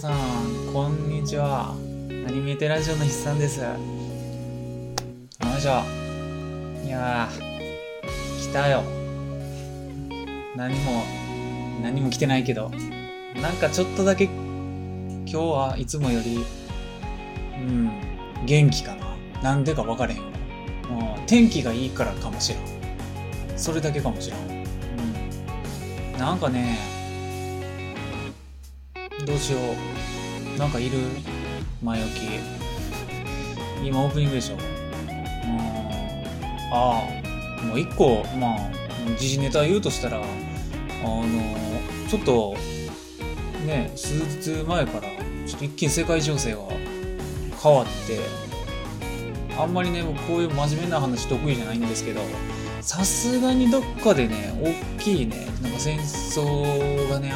[0.00, 1.74] さん、こんにちは。
[1.74, 3.60] アニメテラジオの筆さんです。
[3.60, 3.66] よ
[5.58, 5.82] いしょ。
[6.86, 8.82] いやー、来たよ。
[10.56, 11.04] 何も、
[11.82, 12.70] 何も来てないけど。
[13.42, 16.46] なんかちょっとだけ、今日はいつもより、
[17.58, 17.90] うん、
[18.46, 19.04] 元気かな。
[19.42, 20.24] なんでか分かれへんわ。
[21.18, 22.62] うん、天気がいいからかもしれん。
[23.54, 24.64] それだけかもしれん。
[26.14, 26.18] うん。
[26.18, 26.99] なんかね、
[29.26, 29.58] どうしよ
[30.56, 30.58] う。
[30.58, 30.98] なんかいる？
[31.82, 32.20] 前置き。
[33.84, 34.54] 今オープニングでしょ。
[34.54, 34.60] うん。
[36.72, 37.02] あ
[37.62, 38.58] あ、もう一個、まあ、
[39.18, 41.24] 時事ネタ言うとしたら、あの、
[42.08, 42.54] ちょっと、
[43.66, 45.08] ね、数日前から、
[45.46, 46.58] ちょっと一気に世界情勢が
[47.62, 48.20] 変わって、
[49.58, 52.20] あんまりね、僕こういう真面目な話得意じゃないんですけど、
[52.80, 54.52] さすがにどっかでね、
[54.98, 55.46] 大きいね、
[55.80, 57.32] 戦争がね、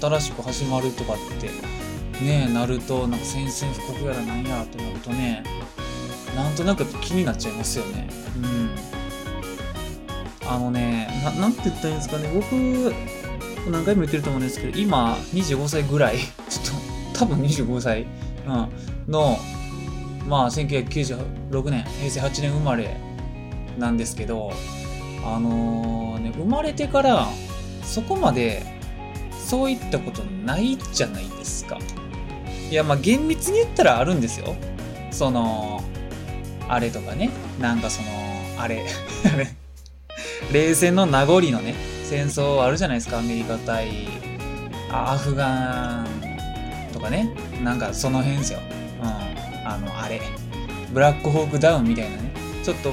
[0.00, 1.50] 新しく始まるとかって、
[2.24, 5.42] ね、なると、なんか宣戦布告やらなんやらってなるとね、
[6.36, 8.08] なんとなく気になっちゃいますよね。
[8.36, 8.40] う
[10.46, 10.48] ん。
[10.48, 12.52] あのね、ななんて言ったらいいんですかね、僕、
[13.68, 16.18] 何回も言ってると思うんですけど、今、25歳ぐらい、
[16.48, 16.76] ちょっ
[17.14, 18.06] と、多分25歳、
[18.46, 18.68] うん、
[19.12, 19.40] の、
[20.28, 22.96] まあ、1996年、平成8年生まれ
[23.76, 24.52] なんですけど、
[25.24, 27.26] あのーね、生まれてから、
[27.88, 28.62] そこまで、
[29.32, 31.78] そういったことないじゃないですか。
[32.70, 34.54] いや、まあ、厳密に言ったらあるんですよ。
[35.10, 35.82] その、
[36.68, 38.08] あれとかね、なんかその、
[38.58, 38.84] あれ、
[40.52, 44.08] 冷戦の名残のね、戦争あるじゃないですか、アメリカ対、
[44.92, 46.06] アフガン
[46.92, 48.58] とかね、なんかその辺ですよ。
[49.02, 49.08] うん。
[49.66, 50.20] あの、あれ、
[50.92, 52.92] ブラックホークダウンみたいなね、ちょっと、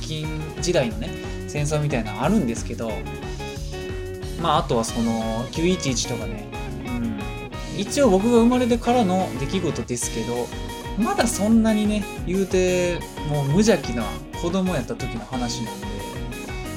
[0.00, 0.26] 近
[0.60, 1.10] 時代のね、
[1.46, 2.90] 戦争みたいなのあるんですけど、
[4.40, 6.48] まあ、あとはその、911とかね、
[6.86, 7.18] うん。
[7.76, 10.46] 一応僕が生まれてからの出来事ですけど、
[10.98, 12.98] まだそんなにね、言うて、
[13.28, 14.04] もう無邪気な
[14.40, 15.86] 子供やった時の話なんで、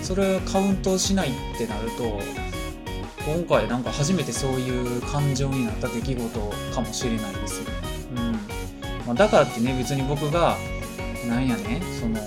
[0.03, 2.19] それをカウントしないってなると、
[3.25, 7.71] 今回なんか初めてそういう感情になった出来事かもしれないですよね。
[8.17, 8.31] うん。
[8.31, 10.57] まあ、だからってね、別に僕が、
[11.27, 12.19] なんやね、その、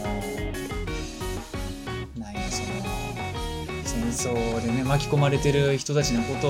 [4.14, 6.48] 戦争でね、巻き込まれてる人たちのこと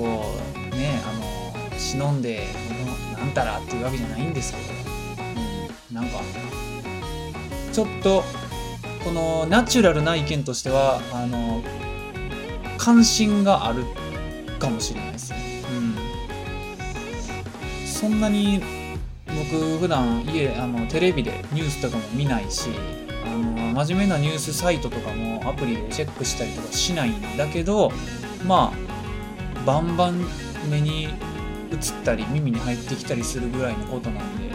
[0.00, 0.34] を、
[0.74, 1.12] ね、あ
[1.72, 2.46] の、忍んで、
[3.18, 4.64] なんたらっていうわけじゃないんですけど、
[5.90, 6.20] うん、なんか、
[7.72, 8.22] ちょっと、
[9.04, 11.62] このナチュラルな意見としては、あの、
[12.78, 13.84] 関心がある
[14.58, 15.62] かもしれないですね。
[15.70, 15.96] うん。
[17.86, 18.60] そんなに
[19.26, 22.70] 僕普段家、あの、テレビでニュースとかも見ないし、
[23.24, 27.92] あの、真面目なニュースサイトとかもアプリでチェックしたりとかしないんだけど、
[28.46, 30.24] まあ、バンバン
[30.70, 31.10] 目に映っ
[32.04, 34.50] たり耳に入ってきたりするぐらいのことなんで、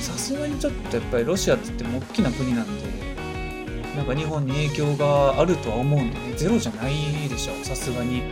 [0.00, 2.84] さすがにちょっとやっぱりロシアって言っても大きな国なんで、
[3.96, 6.94] なんか日本に影響があるとは思うんでね、ゼロじゃない
[7.28, 8.22] でしょ、さすがに。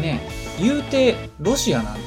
[0.00, 0.20] ね。
[0.58, 2.00] 言うて、ロシアなんて、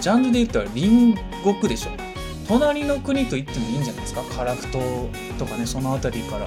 [0.00, 2.03] ジャンルで言ったら隣国でしょ。
[2.46, 4.22] 隣の国と言ってもいいんじゃないですか？
[4.24, 4.78] カラフト
[5.38, 6.46] とかね、その辺りから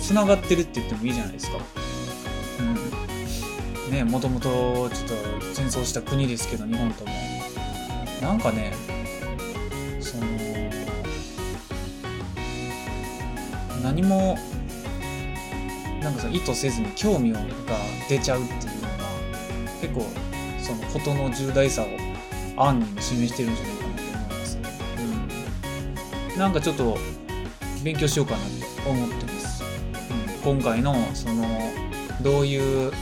[0.00, 1.58] 繋がってるって言ってもいいじゃないですか。
[2.60, 3.92] うん。
[3.92, 5.14] ねもともとちょっと
[5.54, 7.10] 戦争した国ですけど、日本とも。
[8.22, 8.72] なんかね、
[10.00, 10.24] その、
[13.82, 14.38] 何も
[16.00, 17.40] なんかその意図せずに興味が
[18.08, 18.88] 出ちゃうっていうのが
[19.80, 20.06] 結構
[20.60, 21.86] そのことの重大さを
[22.56, 23.81] 暗に示してるんじゃないか、
[26.38, 26.96] なんかちょっと
[27.84, 29.64] 勉強しようかなって思ってます、
[30.44, 31.44] うん、今回のその
[32.22, 32.92] どういう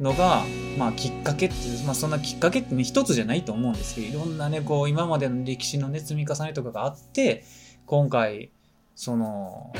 [0.00, 0.44] のが
[0.78, 7.44] まあきっかけっていうまあそんなきっかけってね一つじゃないと思うんですけどいろんなねこう今までの歴史のね積み重ねとかがあって
[7.86, 8.50] 今回
[8.94, 9.72] その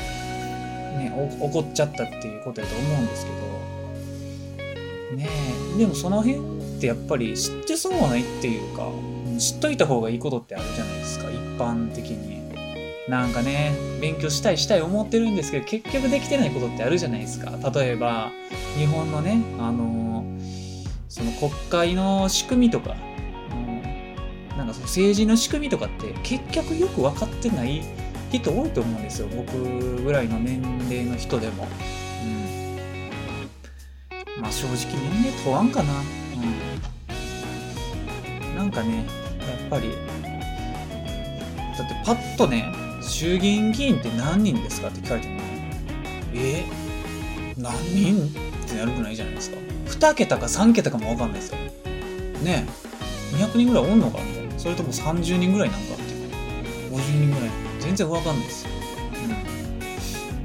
[0.97, 3.37] ね、起こっちゃったっていうことやと思うんですけど、
[5.15, 5.29] ね
[5.75, 6.39] え、でもその辺
[6.77, 8.89] ってやっぱり知ってそうはないっていうか、
[9.39, 12.36] 知っといた方がいいことってあるじゃないですか、一般的に。
[13.07, 17.51] なんかね、勉強したいしたい思ってるんですけど、結局できてないことってあるじゃないですか。
[17.73, 18.31] 例えば、
[18.77, 20.25] 日本のね、あの、
[21.07, 22.97] その国会の仕組みとか、
[23.51, 23.81] うん、
[24.57, 27.81] なんかその政治の仕組みとかって結局よく分かってない
[28.29, 29.29] 人多いと思うんですよ。
[29.29, 29.57] 僕
[30.03, 31.65] ぐらいの年齢の人でも。
[32.23, 32.25] う
[34.39, 34.41] ん。
[34.41, 35.93] まあ正直年齢問わんかな。
[35.93, 35.95] う
[38.53, 38.57] ん。
[38.57, 39.05] なんかねやっ
[39.69, 39.93] ぱり
[41.77, 44.89] だってパッとね衆議院議員って何人ですか？
[44.89, 45.39] って聞かれても
[46.35, 46.65] え
[47.57, 48.27] 何人？
[48.27, 48.29] っ
[48.67, 49.57] てなるくないじゃないですか。
[49.87, 51.57] 2桁か3桁かも分かんないですよ。
[52.43, 52.67] ね
[53.33, 54.59] 200人ぐらいおんのかみたいな？
[54.59, 56.03] それとも30人ぐらいなんかって
[56.91, 57.49] 50人ぐらい。
[57.79, 58.71] 全然わかんないですよ、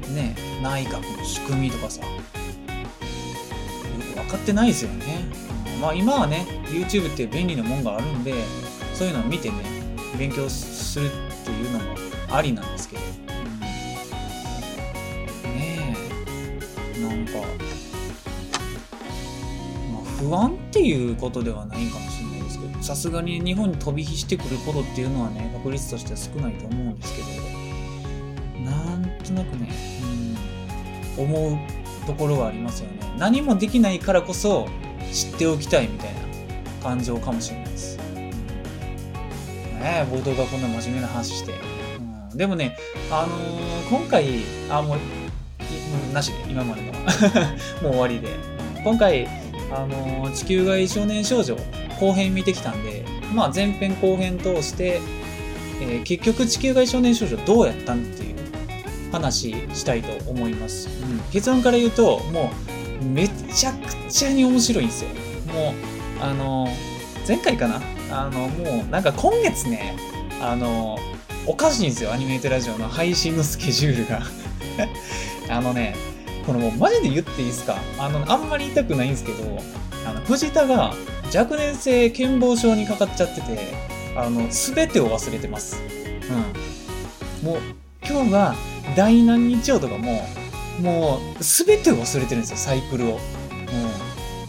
[0.07, 0.61] うん、ねえ。
[0.61, 2.05] 内閣の仕組みとかさ。
[2.05, 2.07] よ
[4.13, 5.25] く分かってないですよね、
[5.81, 8.33] まあ今はね YouTube って便利なもんがあるんで
[8.93, 9.55] そういうのを見てね
[10.17, 11.09] 勉強するっ
[11.43, 11.85] ていうのも
[12.33, 13.09] ありなんですけど、うん、
[15.55, 15.95] ね
[16.97, 17.33] えなんか、
[19.93, 27.27] まあ、不安っていうことではないかもしれないですけどさすがに日本に飛び火してくることっていうのはね確率としては少ないと思うんですけど
[28.67, 29.71] なんとなくね、
[31.17, 31.57] うん、思う
[32.07, 34.67] ところはありますよね何もできないからこそ
[35.11, 36.21] 知っておきたいみたいな
[36.81, 37.99] 感情かもしれないです。
[39.83, 41.72] ね冒頭がこんな真面目な話して。
[42.35, 42.77] でもね、
[43.11, 44.25] あのー、今回、
[44.69, 46.91] あ、もう、なしで、今までの
[47.81, 48.29] もう終わりで。
[48.83, 49.27] 今回、
[49.71, 51.55] あのー、地球外少年少女
[51.99, 54.99] 後編見てきたんで、まあ前編後編通して、
[55.81, 58.35] えー、結局地球外少年少女どうやったんっていう
[59.11, 60.89] 話したいと思います。
[61.01, 62.51] うん、結論から言うと、も
[63.01, 65.09] うめちゃくちゃに面白いんですよ。
[65.53, 65.73] もう
[66.21, 66.67] あの、
[67.27, 67.81] 前回かな？
[68.11, 69.95] あの、もうなんか今月ね、
[70.41, 70.99] あの、
[71.45, 74.21] おかしいんですよ、アニメートラジオの配信のスケジュールが
[75.49, 75.95] あのね、
[76.45, 77.77] このもうマジで言っていいですか？
[77.99, 79.61] あの、あんまり言いたくないんですけど、
[80.07, 80.93] あの、藤田が
[81.35, 83.73] 若年性健忘症にかかっちゃってて、
[84.15, 85.77] あの、すべてを忘れてます。
[87.43, 87.47] うん。
[87.49, 87.59] もう、
[88.07, 88.55] 今日が
[88.95, 90.27] 第何日曜とかも、
[90.81, 93.19] もう、すべてを忘れてるんですよ、サイクルを。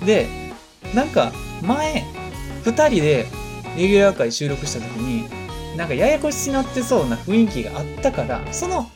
[0.01, 0.07] うん。
[0.07, 0.27] で、
[0.95, 1.33] なんか、
[1.63, 2.05] 前、
[2.65, 3.27] 2人で
[3.77, 5.25] レギュラー会収録した時に、
[5.77, 8.91] なんかややこしになってそうな雰囲気があったから、その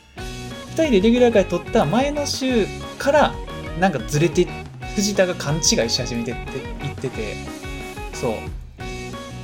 [0.75, 2.65] 2人でレギュラー会撮った前の週
[2.97, 3.33] から、
[3.79, 4.47] なんかずれて、
[4.95, 6.41] 藤田が勘違いし始めてって
[6.81, 7.35] 言ってて、
[8.13, 8.35] そ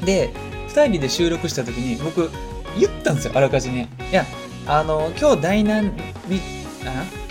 [0.04, 0.06] う。
[0.06, 0.32] で、
[0.70, 2.30] 2人で収録した時に僕
[2.80, 3.82] 言ったんですよ、あらかじめ。
[3.82, 4.26] いや、
[4.68, 5.92] あの、今日第何、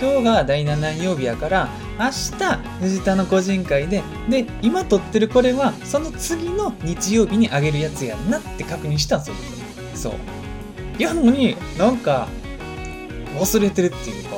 [0.01, 1.69] 今日が第7曜日やから
[1.99, 2.07] 明
[2.39, 9.64] 日藤田の個人会でで今撮ってるこれはその次の日曜日にあげるやつやんなって確認したんですよ僕
[9.95, 12.29] そうやのになんか
[13.39, 14.37] 忘れてるっていうか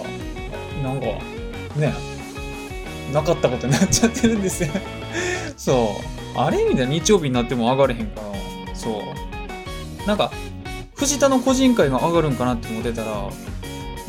[0.82, 1.06] なんか
[1.76, 1.92] ね
[3.12, 4.70] なかったことになっちゃってるんですよ
[5.56, 5.96] そ
[6.34, 9.02] うあれみたいな日曜日になっても上がれへんからそ
[10.04, 10.30] うなんか
[10.94, 13.30] 藤田の個人会が上がるんかなって思ってたら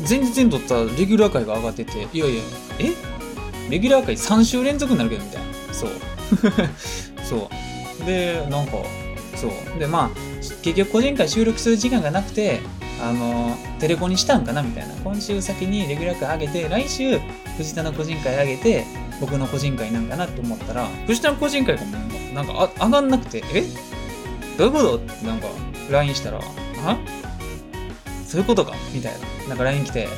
[0.06, 2.42] 前日に撮ったレギュラー回が上がってて、いやいや、
[2.78, 2.92] え？
[3.70, 5.74] レギュラー回3週連続になるけどみたいな。
[5.74, 5.90] そう。
[7.24, 7.50] そ
[8.02, 8.04] う。
[8.06, 8.74] で、なんか、
[9.40, 9.78] そう。
[9.78, 10.18] で、まあ、
[10.62, 12.60] 結局個人会収録する時間がなくて、
[13.02, 14.94] あの、テレコにしたんかなみたいな。
[15.04, 17.18] 今週先にレギュラー回上げて、来週、
[17.56, 18.84] 藤田の個人会上げて、
[19.20, 21.98] 僕の個人会なんかなって思ったら、藤田の個人会がも
[22.30, 23.64] うなんかあ上がんなくて、え？
[24.56, 24.96] どういうこと？
[24.96, 25.46] ってなんか
[25.90, 26.40] LINE したら、
[26.84, 26.96] あ？
[28.26, 28.74] そういうことか？
[28.92, 29.12] みたい
[29.42, 29.48] な。
[29.50, 30.08] なんか LINE 来て、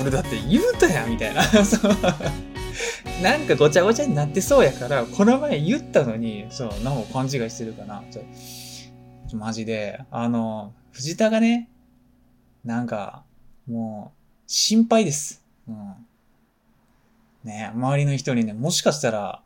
[0.00, 1.42] 俺だって言うたやんみたいな。
[3.22, 8.02] なんかごちゃごちゃになってそうやから、この前言ったのに、そう、なんか勘違いしてるかな。
[8.10, 8.22] ちょ、
[9.28, 11.70] ちょマジで、あの、藤田がね、
[12.64, 13.24] なんか、
[13.66, 15.44] もう、心配です。
[15.68, 15.94] うん。
[17.44, 19.42] ね周りの人にね、もしかしたら、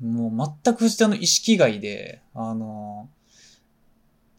[0.00, 3.08] もう全く藤田の意識外で、あの、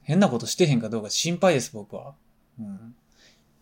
[0.03, 2.13] 変なことしてへんかどうか心配です、僕は。
[2.59, 2.95] うん。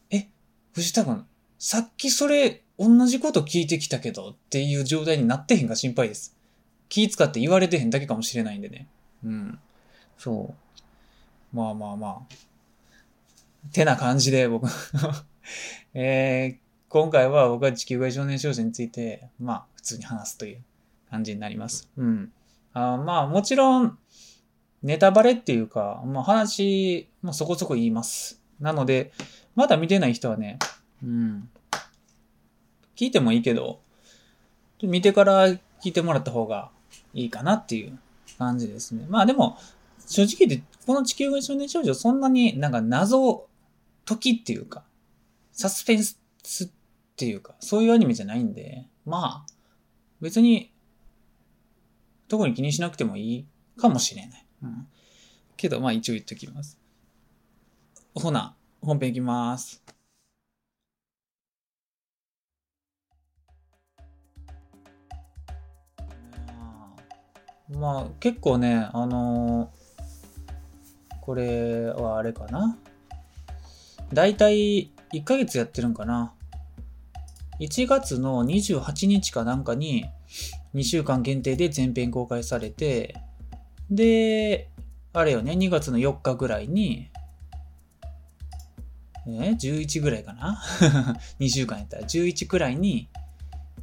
[0.09, 0.27] え、
[0.73, 1.25] 藤田君、
[1.57, 6.35] さっきそれ、同じこと聞いてきたけどっていう状態になってへんか心配です。
[6.89, 8.87] 気使って言われてへんだけかもしれないんでね。
[9.23, 9.59] うん。
[10.17, 10.53] そ
[11.53, 11.55] う。
[11.55, 13.71] まあまあまあ。
[13.71, 14.67] てな感じで僕
[15.93, 20.63] えー、今回は僕は地球外少年少女について、まあ普通に話すという
[21.09, 21.87] 感じになります。
[21.95, 22.31] うん。
[22.73, 23.97] あまあもちろん、
[24.81, 28.41] ネタバレっていうか、まあ、話、まあ、そこそこ言います。
[28.59, 29.11] なので、
[29.55, 30.57] まだ見てない人はね、
[31.03, 31.49] うん。
[33.01, 33.79] 聞いてもいいけど、
[34.83, 36.69] 見てから聞いてもらった方が
[37.15, 37.97] いいかなっていう
[38.37, 39.07] 感じですね。
[39.09, 39.57] まあでも、
[40.05, 43.47] 正直言って、この地球外少年少女そんなになんか謎
[44.05, 44.83] 解きっていうか、
[45.51, 46.19] サスペンス
[46.63, 46.69] っ
[47.15, 49.53] ていうか、そういうアニメじゃないんで、まあ、
[50.21, 50.71] 別に、
[52.27, 54.45] 特に気にしなくてもいいかもしれない。
[54.61, 54.87] うん。
[55.57, 56.77] けど、まあ一応言っときます。
[58.13, 59.81] ほな、本編いきます。
[67.77, 72.77] まあ結構ね、あのー、これはあれかな。
[74.13, 76.33] だいたい1ヶ月やってるんかな。
[77.59, 80.05] 1月の28日かなんかに
[80.73, 83.15] 2週間限定で前編公開されて、
[83.89, 84.69] で、
[85.13, 87.09] あれよね、2月の4日ぐらいに、
[89.27, 90.61] え ?11 ぐらいかな
[91.39, 93.09] ?2 週間やったら11くらいに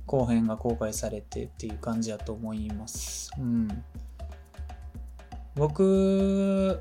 [0.09, 3.31] 後編が公開されてっていう感じだと思います。
[3.39, 3.85] うん。
[5.55, 6.81] 僕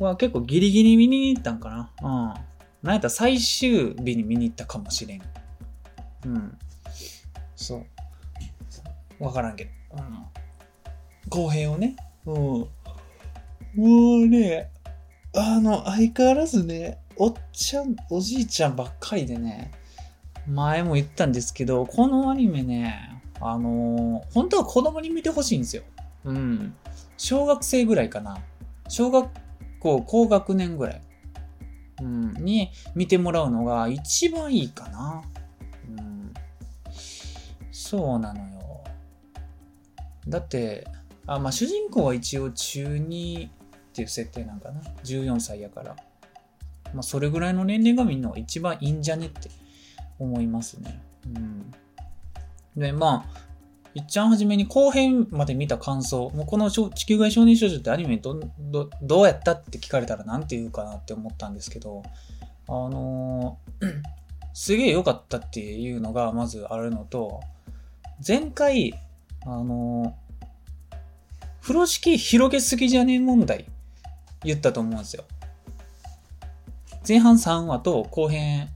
[0.00, 1.90] は結構ギリギリ見に行ったんかな。
[2.02, 2.08] うん。
[2.08, 5.22] なんやったら最終日に見に行ったかもしれん。
[6.26, 6.58] うん。
[7.54, 7.76] そ
[9.20, 9.24] う。
[9.24, 9.70] わからんけど。
[9.92, 10.24] うん。
[11.30, 11.94] 後編をね。
[12.26, 12.34] うん。
[12.34, 12.68] も
[13.76, 14.72] うね、
[15.36, 19.70] あの、相変わらずね、おっちゃん、おじいちゃんばっかりでね、
[20.46, 25.82] 前も言ったんですけど、このアニメね、あのー、本当は子供に見てほしいんですよ。
[26.24, 26.74] うん。
[27.16, 28.38] 小学生ぐらいかな。
[28.88, 29.28] 小学
[29.80, 31.02] 校高学年ぐらい、
[32.02, 35.22] うん、に見てもらうのが一番いいかな。
[35.98, 36.34] うん。
[37.70, 38.84] そうなのよ。
[40.28, 40.86] だって、
[41.26, 43.50] あ、まあ主人公は一応中2っ
[43.94, 44.80] ていう設定なんかな。
[45.04, 45.96] 14歳やから。
[46.92, 49.50] まあ、それぐらいの年齢がみんなが一番いいんじゃねって
[50.18, 51.00] 思いますね。
[51.26, 51.70] うん。
[52.76, 53.44] で、まあ、
[53.94, 62.02] いっちゃんはじめに後編まで見た感想、もうこの地球外少年少女ってアニメどどどうやったって聞かれたら何て言うかなって思ったんですけど、
[62.66, 64.02] あのー、
[64.52, 67.40] すげえ良かったっていうのがまずあるのと、
[68.26, 68.94] 前回、
[69.46, 70.96] あのー、
[71.62, 73.66] 風呂敷広げすぎじゃねえ問題
[74.42, 75.24] 言ったと思うんですよ。
[77.06, 78.70] 前半3話と後編、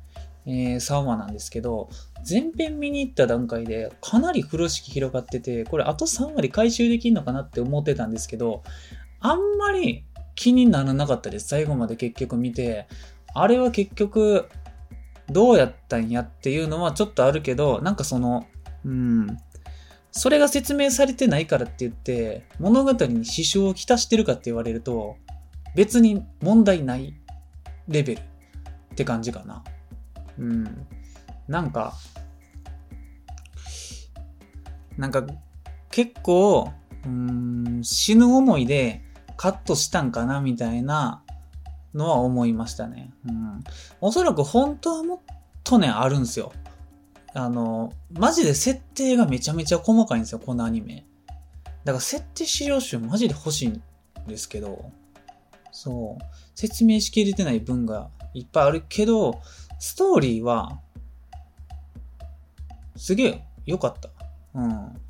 [0.49, 1.91] えー、3話なんですけど、
[2.29, 8.63] 前編見に行った段階でかなり風呂敷広がってて、これあと3割回収できんのかなって思ってたんですけど、
[9.21, 11.49] あんまり気にならなかったです。
[11.49, 12.89] 最後まで結局見て。
[13.35, 14.49] あれは結局、
[15.31, 18.47] どうやったんやっていうのはちょっとあるけど、なんかその、
[18.85, 19.37] うん。
[20.11, 25.17] それが説明されてないからって言って、物語に支障をきたしてるかって言われると、
[25.77, 27.15] 別に問題ない
[27.87, 28.23] レベルっ
[28.95, 29.63] て感じかな。
[30.39, 30.87] うん。
[31.47, 31.95] なんか、
[34.97, 35.25] なんか
[35.91, 36.73] 結構、
[37.05, 39.03] うん、死ぬ思いで
[39.37, 41.23] カットしたんかなみたいな
[41.95, 43.13] のは思いましたね。
[43.27, 43.61] うん。
[44.01, 45.21] おそらく本当はもっ
[45.65, 46.53] とね、あるんですよ。
[47.35, 51.07] あの、マジで設定がめちゃめちゃ細かいんですよ、このアニメ。
[51.85, 53.83] だから設定資料集マジで欲しいん
[54.27, 54.91] ですけど、
[55.71, 56.25] そう。
[56.55, 59.41] 説明しきれてない文がいっぱいあるけど、
[59.79, 60.81] ストーリーは、
[62.97, 64.11] すげえ良かった。
[64.55, 65.01] うん。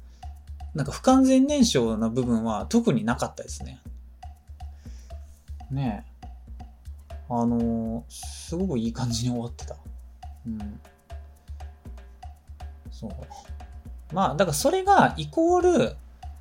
[0.75, 3.80] なんか不完全燃焼な部分は特になかったですね。
[5.70, 6.28] ねえ。
[7.30, 9.76] あのー、すごくいい感じに終わってた。
[10.46, 10.80] うん。
[12.90, 13.10] そう。
[14.14, 15.96] まあ、だからそれがイコール、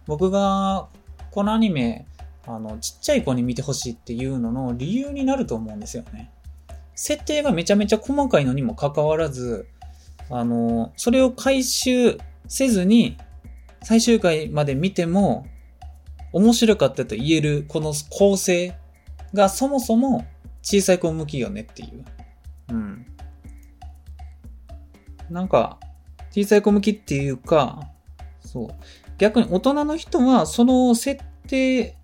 [0.05, 0.87] 僕が
[1.31, 2.05] このアニメ、
[2.45, 6.31] あの、ちっちゃい子に見てほしいっていうのの理由になると思うんですよね。
[6.97, 9.67] 設定がめちゃめちゃ細かいのにもかかわらず、
[10.31, 13.17] あの、それを回収せずに、
[13.83, 15.45] 最終回まで見ても、
[16.33, 18.75] 面白かったと言えるこの構成
[19.33, 20.25] がそもそも
[20.63, 22.03] 小さい子向きよねっていう。
[22.71, 23.05] うん。
[25.29, 25.77] なんか、
[26.31, 27.91] 小さい子向きっていうか、
[28.41, 28.67] そう。
[29.19, 31.95] 逆に大人の人はその設定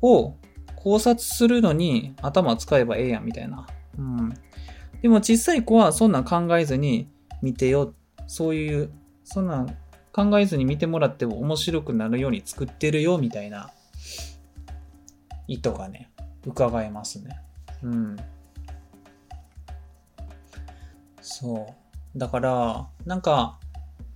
[0.00, 0.34] を
[0.76, 3.66] 考察するのに頭使えばええやんみたいな。
[3.98, 4.34] うん。
[5.02, 7.08] でも小さい子はそんな考えずに
[7.42, 7.94] 見てよ。
[8.26, 8.90] そういう、
[9.24, 9.66] そんな
[10.12, 13.70] 考えずに見てもらっても面白くなるように作ってるよみたいな
[15.46, 16.10] 意図がね、
[16.44, 17.40] 伺えますね。
[17.82, 18.16] うん。
[21.20, 21.74] そ
[22.14, 22.18] う。
[22.18, 23.58] だから、なんか、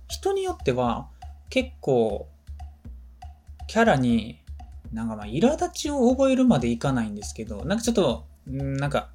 [0.07, 1.07] 人によっては
[1.49, 2.27] 結構、
[3.67, 4.39] キャラに、
[4.91, 9.09] なんかまあ、苛立ちを覚えるまでいかないんですけど、なんかちょっと、なんか、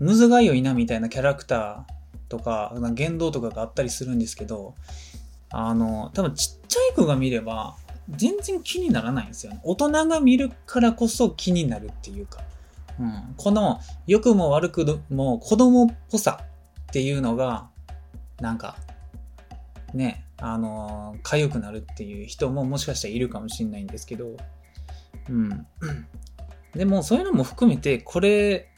[0.00, 4.74] むずがゆいなみたいなキャラクターとか、言動とかがあったりするんですけど、
[5.50, 7.76] あの、多分ちっちゃい子が見れば、
[8.08, 9.60] 全然気にならないんですよね。
[9.62, 12.40] 大人が見るからこそ気になるっていうか。
[12.98, 16.40] うん、この良くも悪くも子供っぽさ
[16.82, 17.68] っていうのが、
[18.40, 18.76] なんか、
[19.94, 24.36] ね、あのー、痒くなるっていう人ももしかしたらいるかもしれないんですけど、
[25.28, 25.66] うん。
[26.74, 28.69] でも、そういうのも含めて、これ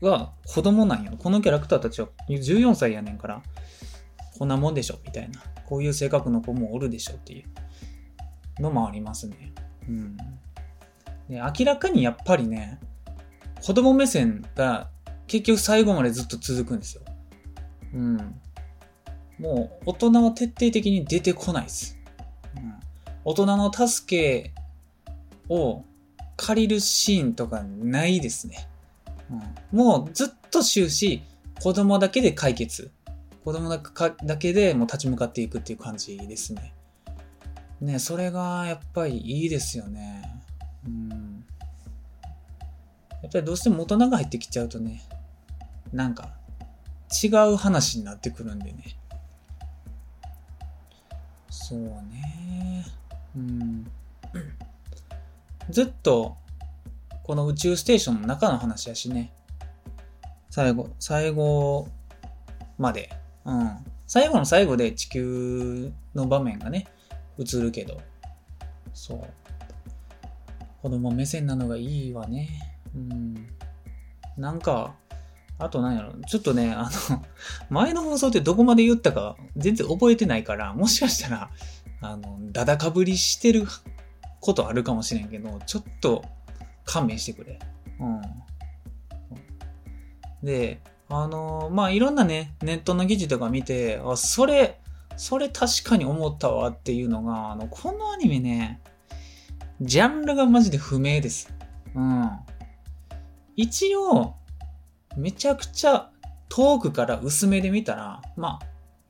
[0.00, 1.12] は子供なんよ。
[1.18, 3.42] このキャラクターたちは14歳やねんから、
[4.38, 5.42] こんなもんでしょ、みたいな。
[5.66, 7.44] こういう性格の子もおるでしょってい
[8.58, 9.52] うのもありますね。
[9.88, 10.16] うん。
[11.28, 12.78] で、明らかにやっぱりね、
[13.60, 14.88] 子供目線が
[15.26, 17.02] 結局最後までずっと続くんですよ。
[17.94, 18.40] うん。
[19.38, 21.98] もう大人は徹底的に出てこないです。
[22.56, 22.74] うん、
[23.24, 24.52] 大人の助け
[25.48, 25.84] を
[26.36, 28.68] 借りるシーンとかないですね。
[29.72, 31.22] もうずっと終始、
[31.60, 32.90] 子供だけで解決。
[33.44, 36.74] 子供だけでもう立ち向かっていくっていう感じですね。
[37.80, 40.42] ね、それがやっぱりいいですよね。
[40.86, 41.44] うん。
[43.22, 45.02] やっぱりどうしても大人が入ってきちゃうとね、
[45.92, 46.30] なんか
[47.22, 48.98] 違う話になってくるんでね。
[51.50, 52.86] そうね。
[53.36, 53.90] うん。
[55.70, 56.36] ずっと、
[57.28, 59.34] この宇宙ステーションの中の話やしね。
[60.48, 61.86] 最後、最後
[62.78, 63.10] まで。
[63.44, 63.76] うん。
[64.06, 66.86] 最後の最後で地球の場面がね、
[67.38, 68.00] 映るけど。
[68.94, 69.20] そう。
[70.80, 72.48] 子供目線なのがいいわね。
[72.94, 73.46] うん。
[74.38, 74.94] なんか、
[75.58, 77.26] あと何やろちょっとね、あの、
[77.68, 81.50] 前の放送ってどこまで言ったか全然覚えてないから、もしかしたら、
[82.00, 83.66] あの、だだかぶりしてる
[84.40, 86.24] ことあるかもしれんけど、ちょっと
[86.88, 87.58] 勘弁してくれ。
[88.00, 88.20] うん。
[90.42, 90.80] で、
[91.10, 94.80] あのまあ、いろんなね、ネットの記事とか見て、あ、それ、
[95.16, 98.80] それ確かに思ったわっていうのが、あの、このアニメね、
[99.80, 101.52] ジャンルがマジで不明です。
[101.94, 102.30] うん。
[103.54, 104.34] 一応、
[105.16, 106.10] めちゃくちゃ
[106.48, 108.66] 遠くから薄めで見たら、まあ、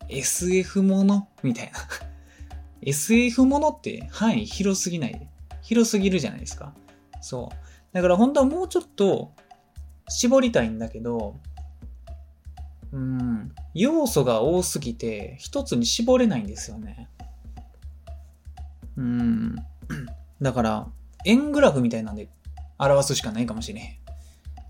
[0.09, 1.29] SF もの？
[1.43, 1.79] みたいな
[2.83, 5.29] SF ものって範囲広すぎない
[5.61, 6.73] 広すぎるじゃないですか。
[7.21, 7.68] そう。
[7.93, 9.33] だから本当はもうちょっと
[10.09, 11.37] 絞りたいんだけど、
[12.93, 17.09] うん、要素が多すぎて一つに絞れないんですよね。
[18.97, 19.57] うん。
[20.41, 20.87] だから、
[21.25, 22.29] 円グラフみたいなんで
[22.79, 23.97] 表すしかないかもしれへん。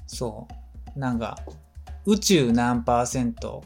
[0.06, 0.48] そ
[0.96, 0.98] う。
[0.98, 1.38] なんか、
[2.06, 3.62] 宇宙何パーセント、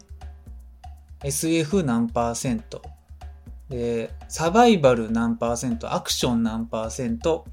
[1.23, 2.83] SF 何パーセント、
[3.69, 7.47] で、サバイバル何パーセント、アクション何パーセント、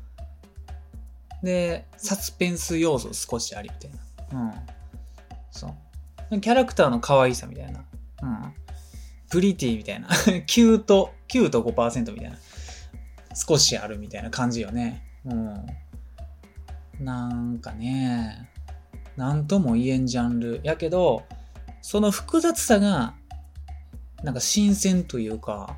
[1.43, 4.41] で、サスペンス要素少しありみたいな。
[4.41, 4.53] うん。
[5.51, 5.75] そ
[6.31, 6.39] う。
[6.39, 7.83] キャラクターの可愛さみたいな。
[8.21, 8.53] うん。
[9.29, 10.07] プリティみたいな。
[10.47, 12.37] 9と、9と5%みたいな。
[13.33, 15.03] 少しあるみたいな感じよね。
[15.25, 15.65] うん。
[16.99, 18.49] なんかね、
[19.15, 20.59] なんとも言えんジャンル。
[20.63, 21.23] やけど、
[21.81, 23.15] その複雑さが、
[24.23, 25.77] なんか新鮮というか、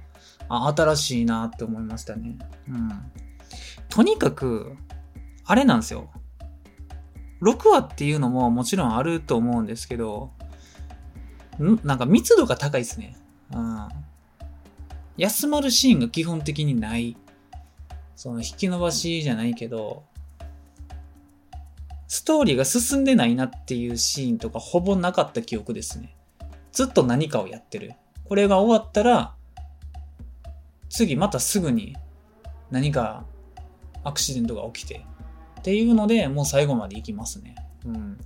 [0.49, 2.37] あ、新しいなって思いましたね。
[2.67, 2.89] うん。
[3.89, 4.75] とにかく、
[5.45, 6.09] あれなんですよ。
[7.41, 10.31] 6話っていうのももちろんあると思うんですけど、
[11.59, 11.79] ん？
[11.83, 13.15] なんか密度が高いですね。
[13.53, 13.87] うん。
[15.17, 17.17] 休まるシーンが基本的にない。
[18.15, 20.03] その引き伸ばしじゃないけど、
[22.07, 26.15] ストーリーが進んでないなっていうシーンとかほぼなかった記憶ですね。
[26.71, 27.93] ずっと何かをやってる。
[28.25, 29.33] これが終わったら、
[30.89, 31.95] 次またすぐに
[32.69, 33.25] 何か
[34.03, 35.05] アクシデントが起きて、
[35.61, 37.55] っていうので、もう最後まで行きますね。
[37.85, 38.17] うん。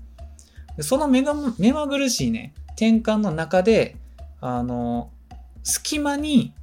[0.77, 3.97] でその目が目まぐるしいね、転換の中で、
[4.39, 5.11] あの、
[5.63, 6.53] 隙間に、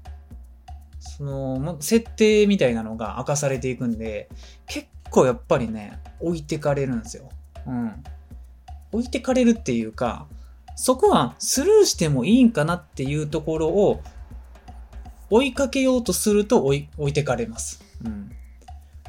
[0.99, 4.31] その、設定みたいなのが明かされていくんで、
[4.67, 7.29] 結構やっぱりね、置いてかれるんですよ。
[7.67, 8.05] うん。
[8.93, 10.27] 置いてかれるっていうか、
[10.75, 14.01] そこはスルーしてもいいんかなっていうところを
[15.29, 17.83] 追いかけようとすると置い置いてかれます。
[18.05, 18.31] うん。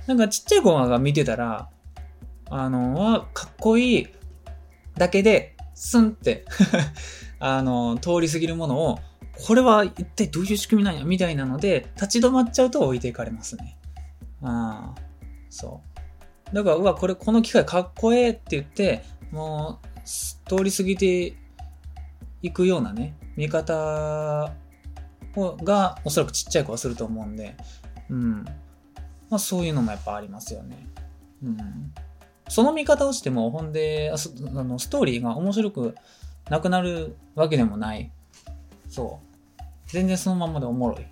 [0.07, 1.69] なんかちっちゃい子が見てたら、
[2.49, 4.07] あの、かっこいい
[4.95, 6.45] だけで、スンって
[7.39, 8.99] あの、通り過ぎるものを、
[9.47, 13.77] これは一体どういう仕組みなんやみたいなので、立ち止まっちゃうと置いていかれますね。
[14.43, 15.01] ああ、
[15.49, 15.81] そ
[16.51, 16.55] う。
[16.55, 21.33] だから、うわ、これ、この機械かっこええって言って、もう、通り過ぎて
[22.41, 24.53] いくようなね、見方
[25.35, 27.55] が、おそらくちっちゃい子はすると思うんで、
[28.09, 28.45] うん。
[29.33, 30.77] まあ、そういうのもやっぱありますよね。
[31.43, 31.91] うん。
[32.47, 35.95] その見方をしても、ほんで、あのストーリーが面白く
[36.51, 38.11] なくなるわけでもない。
[38.87, 39.21] そ
[39.59, 39.61] う。
[39.87, 41.07] 全然そのままでおもろい。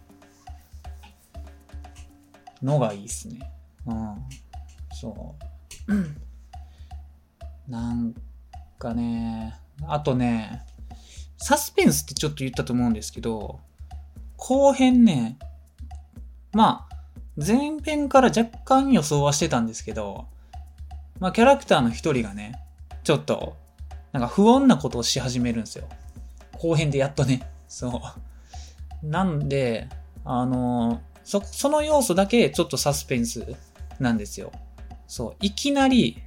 [2.61, 3.39] のがいいっすね。
[3.87, 4.15] うん。
[4.93, 5.35] そ
[5.87, 5.93] う。
[7.67, 8.13] なん
[8.77, 9.55] かね、
[9.87, 10.61] あとね、
[11.39, 13.61] サスペンスってちょっと言ったと思うんですけど、
[14.37, 15.39] 後編ね、
[16.53, 16.90] まあ、
[17.37, 20.27] 前編から若干予想はしてたんですけど、
[21.19, 22.61] まあキャラクターの一人がね、
[23.03, 23.57] ちょっと、
[24.11, 25.87] なんか不穏なことをし始めるんですよ。
[26.57, 27.49] 後編でやっとね。
[27.67, 28.01] そ
[29.03, 29.07] う。
[29.07, 29.87] なんで、
[30.25, 33.55] あのそ、その要素だけちょっとサスペンス
[33.99, 34.51] なんですよ。
[35.07, 36.21] そう、いきなり、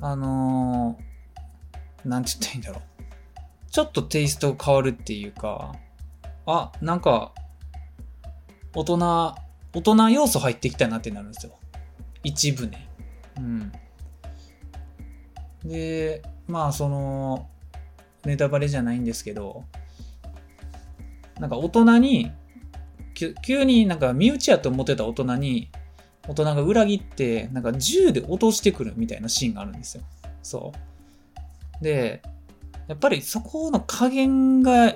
[0.00, 0.98] あの、
[2.04, 2.82] なんて言ったらいいんだろう。
[3.70, 5.74] ちょっとテイスト変わるっていうか、
[6.46, 7.32] あ、なんか、
[8.74, 9.34] 大人、
[9.74, 11.52] 大人要素入っていきたいなってなるんですよ。
[12.22, 12.88] 一部ね。
[13.36, 13.72] うん。
[15.64, 17.48] で、まあその、
[18.24, 19.64] ネタバレじゃないんですけど、
[21.38, 22.32] なんか大人に、
[23.42, 25.70] 急になんか身内やと思ってた大人に、
[26.26, 30.04] 大人が裏切って、なんか銃で落としてくるみたいなシーンがあるんですよ。
[30.42, 30.72] そ
[31.80, 31.84] う。
[31.84, 32.22] で、
[32.88, 34.94] やっぱりそこの加減が、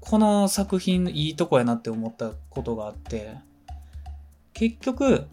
[0.00, 3.34] この作品のいいとこやなって思ったことがあって、
[4.56, 5.26] 結局、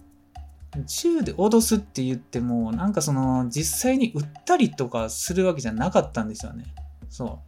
[0.86, 6.66] 銃で脅すって言っても、なんかその、実際に撃ったりとかするわけじゃなかったんですよね。
[7.10, 7.40] そ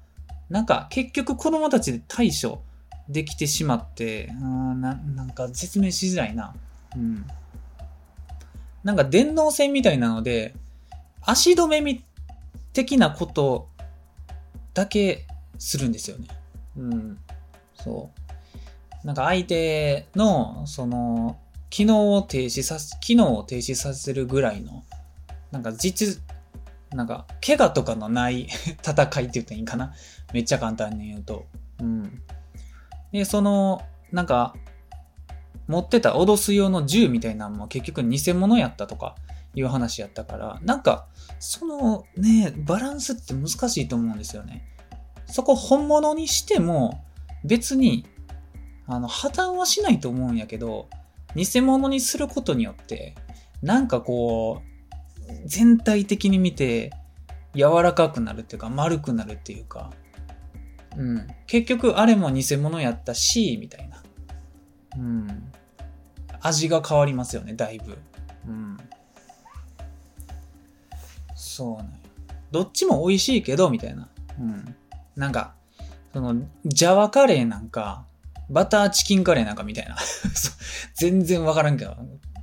[0.50, 0.54] う。
[0.54, 2.62] なんか、結局子供たちで対処
[3.10, 6.56] できてしまって、うんな、なんか説明しづらいな。
[6.96, 7.26] うん。
[8.86, 10.56] なんか電脳戦みたいなので、
[11.22, 12.06] 足止めみ、
[12.72, 13.68] 的なこと
[14.74, 15.28] だけ
[15.60, 16.30] するんですよね。
[16.78, 17.20] うん。
[17.74, 18.12] そ
[19.04, 19.06] う。
[19.06, 21.38] なんか相手の、その、
[21.76, 24.86] 機能を停止させ、機能を停止させるぐらいの、
[25.52, 26.22] なんか実、
[26.92, 28.48] なんか、怪我とかのない
[28.82, 29.94] 戦いって言ったらいいかな？
[30.32, 31.48] めっちゃ簡単に言うと。
[31.82, 32.22] うん。
[33.12, 33.82] で、その、
[34.14, 34.56] なんか、
[35.68, 39.18] 持ってた脅す用の銃みたいなのも結局偽物やったとか
[39.54, 41.08] いう話やったから、なんか、
[41.40, 44.66] そのね、バランスって難しいと思うんですよね。
[45.26, 47.04] そこ本物にしても
[47.44, 48.08] 別に、
[48.88, 50.88] あの、破綻はしないと思うんやけど、
[51.36, 53.16] 偽物にすることによって、
[53.62, 56.92] なんかこう、全体的に見て
[57.56, 59.92] 柔らかくなるっていうか丸くなるっていうか、
[60.98, 61.28] うん。
[61.48, 64.04] 結局あれも偽物やったし、みたいな。
[64.98, 65.52] うん。
[66.42, 67.98] 味が変わりますよね、だいぶ。
[68.48, 68.78] うん。
[71.36, 72.00] そうね。
[72.52, 74.08] どっちも美味しいけど、みたいな。
[74.40, 74.76] うん。
[75.16, 75.54] なんか、
[76.14, 78.06] その、ジャワカレーなんか、
[78.50, 79.96] バターチキンカレーなんかみたいな。
[80.96, 81.96] 全然わからんけど、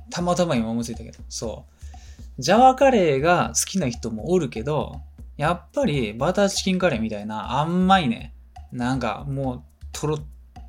[0.09, 2.41] たまたま今思いついたけど、そう。
[2.41, 5.01] ジャワカレーが好きな人もおるけど、
[5.37, 8.33] やっぱりバターチキンカレーみたいな甘いね、
[8.71, 10.19] なんかもうトロ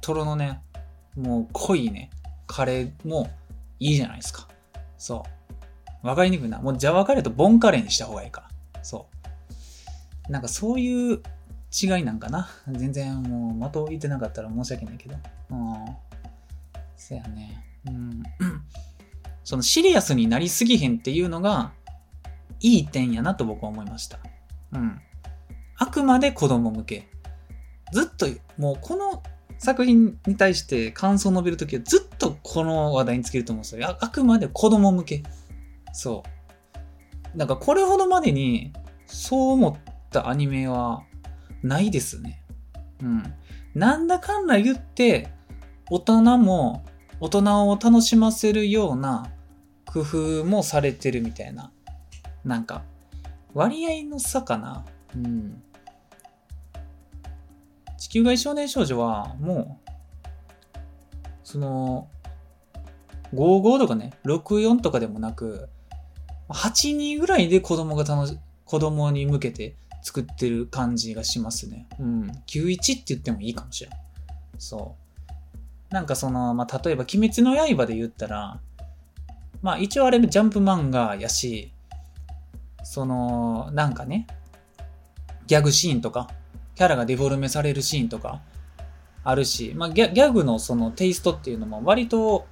[0.01, 0.61] トロのね、
[1.17, 2.11] もう濃いね、
[2.47, 3.31] カレーも
[3.81, 4.49] いいじゃないですか。
[4.99, 5.25] そ
[6.03, 6.07] う。
[6.07, 6.61] わかりにくいな。
[6.61, 8.43] もうジャワカレーとボンカレーにした方がいいか
[8.75, 8.83] ら。
[8.83, 9.09] そ
[10.29, 10.33] う。
[10.33, 11.23] なんかそういう
[11.83, 12.49] 違いなんかな？
[12.71, 15.17] 全然もう的を置いてなかったら申し訳ないけど。
[15.51, 15.75] うん。
[16.97, 17.65] そやね。
[17.87, 18.23] うん。
[19.43, 21.73] そのシリアスになりすぎへんっていうのが、
[22.61, 24.19] いい点やなと僕は思いました。
[24.73, 25.01] うん。
[25.77, 27.09] あくまで子供向け。
[27.93, 29.23] ずっと、もうこの
[29.59, 33.89] 作品に対して感想を述べるときはずっとこの話題につけると思うんですよ。
[33.89, 35.23] ああくまで子供向け。
[35.93, 36.23] そ
[37.35, 37.37] う。
[37.37, 38.73] なんかこれほどまでに
[39.07, 41.03] そう思ったアニメは
[41.65, 42.43] ないですね。
[43.03, 43.35] うん。
[43.75, 45.33] なんだかんだ言って、
[45.91, 46.85] 大人も、
[47.21, 49.31] 大人を楽しませるような
[49.87, 51.73] 工夫もされてるみたいな。
[52.45, 52.85] なんか、
[53.55, 54.85] 割合の差かな。
[55.17, 55.63] うん。
[57.97, 59.91] 地球外少年少女は、もう、
[61.43, 62.09] その、
[63.33, 65.69] 55とかね、64とかでもなく、
[66.51, 71.89] 8人ぐらいで子供が楽し、子供に向けて作ってる感じがしますね。
[71.99, 72.31] うん。
[72.47, 73.93] 91って言ってもいいかもしれん。
[74.59, 74.95] そ
[75.91, 75.95] う。
[75.95, 78.61] なんかその、まあ、例えば、鬼滅の刃で言ったら、
[79.63, 81.73] まあ、一応あれジャンプ漫画やし、
[82.83, 84.27] その、なんかね、
[85.47, 86.29] ギャグシーンとか、
[86.75, 88.43] キャラがデフォルメされるシーンとか、
[89.23, 92.47] あるし、まあ、ギャギャグのそのテイストっていうのも割と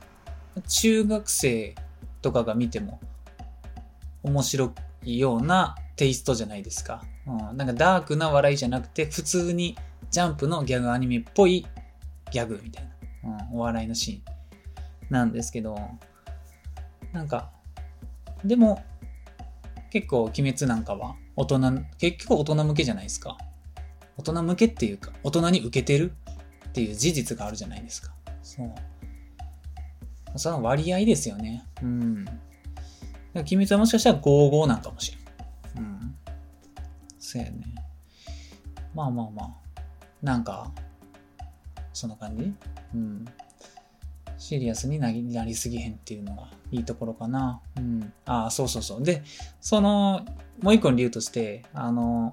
[0.68, 1.74] 中学生
[2.22, 2.98] とかが見ても
[4.22, 4.72] 面白
[5.04, 7.02] いようなテイストじゃないですか。
[7.26, 9.76] うん、なんかダークな笑いじゃなくて、普通に
[10.10, 11.66] ジャンプのギャグアニメっぽい
[12.30, 12.84] ギャグみたい
[13.22, 14.32] な、うん、お笑いのシーン
[15.10, 15.78] なんですけど、
[17.12, 17.50] なんか、
[18.44, 18.82] でも、
[19.90, 21.60] 結構、鬼滅なんかは、大人、
[21.98, 23.36] 結局大人向けじゃないですか。
[24.16, 26.12] 大人向けっていうか、大人に受けてる
[26.68, 28.12] っていう事実があるじゃないですか。
[28.42, 28.72] そう。
[30.38, 31.64] その割合ですよね。
[31.82, 32.24] うん。
[33.34, 35.21] 鬼滅はもしかしたら55なんかもしれん。
[37.32, 37.62] そうやね。
[38.94, 39.48] まあまあまあ。
[40.22, 40.70] なんか、
[41.94, 42.52] そんな感じ？
[42.94, 43.24] うん。
[44.36, 47.62] シリアスになりなりすぎへんっていうのがいいところかな。
[47.78, 48.12] うん。
[48.26, 49.02] ああ、そうそうそう。
[49.02, 49.22] で、
[49.62, 50.26] その、
[50.60, 52.32] もう一個の理由として、あの、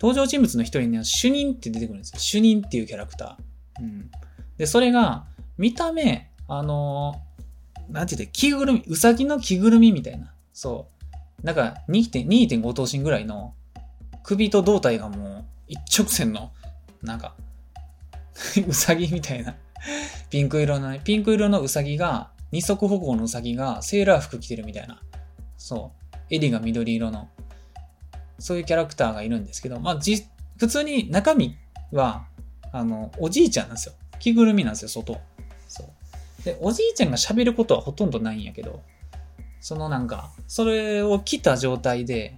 [0.00, 2.18] 登場人物の一人には主任って出てくるんですよ。
[2.18, 3.82] 主任っていうキャラクター。
[3.84, 4.10] うん。
[4.56, 7.14] で、それが、見た目、あの、
[7.88, 10.34] なんて言って、着ぐるみ、うさぎの着ぐるみみたいな。
[10.52, 11.01] そう。
[11.42, 13.54] なんか2.5頭身ぐらいの
[14.22, 16.52] 首と胴体がもう一直線の、
[17.02, 17.34] なんか
[18.66, 19.56] うさぎみたいな
[20.30, 25.00] ピンク色の、ピンク色のうさぎが、二足歩行のうさぎがセーラー服着てるみたいな
[25.62, 26.16] そう。
[26.28, 27.28] 襟が緑色の。
[28.40, 30.26] そういうキャラクターがいるんですけど、まあ、じ、
[30.58, 31.56] 普通に中身
[31.92, 32.26] は、
[32.72, 33.94] あの、おじいちゃんなんですよ。
[34.18, 35.20] 着ぐるみなんですよ、外。
[35.68, 36.44] そう。
[36.44, 38.82] で、おじいちゃんが喋ることはほとんどないんやけど、
[39.62, 42.36] そのなんか、それを着た状態で、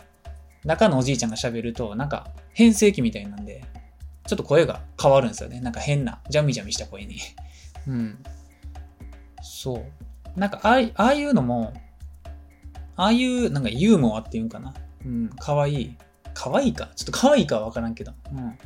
[0.65, 3.65] 中のおじいちゃんが喋ると、なんか、変声期みたいなんで、
[4.27, 5.61] ちょっと声が変わるんですよね。
[5.61, 7.17] なんか変な、ジャミジャミした声に。
[7.89, 8.23] うん。
[9.43, 10.39] そう。
[10.39, 11.73] なんか、ああいうのも、
[12.97, 14.75] ああいう、なんかユーモアっていうんかな。
[15.05, 15.97] うん、かわいい。
[16.35, 16.91] かわいいか？
[16.95, 18.13] ちょっとかわいいかはわからんけど。
[18.33, 18.59] うん。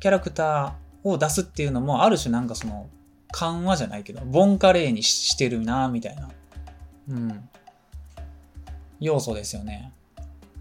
[0.00, 2.90] キャラクターを出すっていうのも、ある種なんかその、
[3.32, 6.28] 緩和じゃないけど、ボンカレーにしてるな、みたいな。
[7.08, 7.48] うん。
[9.00, 9.92] 要素ですよね。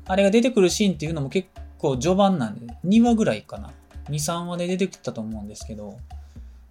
[0.05, 3.71] あれが出てくるシーンっていうのも結構序盤なんで、2話ぐらいかな。
[4.09, 5.97] 2、3話で出てきたと思うんですけど、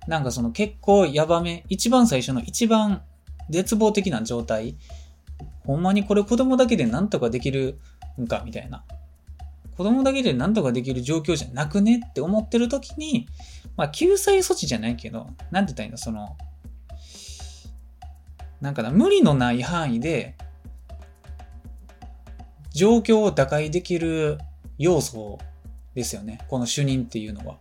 [0.06, 3.02] なんかその結構ヤバめ、一番最初の一番
[3.50, 4.76] 絶望的な状態
[5.66, 7.78] ほんまにこれ子供だけでなんとかできる
[8.20, 8.84] んかみたいな。
[9.76, 13.26] 子供だけでなんとかできる状況じゃなくねって思ってる時に、
[13.76, 16.36] まあ救済措置じゃないけど、なんて言ったらいいのその、
[18.64, 20.36] なんかな、無理のない範囲で、
[22.72, 24.38] 状況を打開できる
[24.78, 25.38] 要素
[25.94, 26.40] ですよね。
[26.48, 27.58] この主任っていうのは。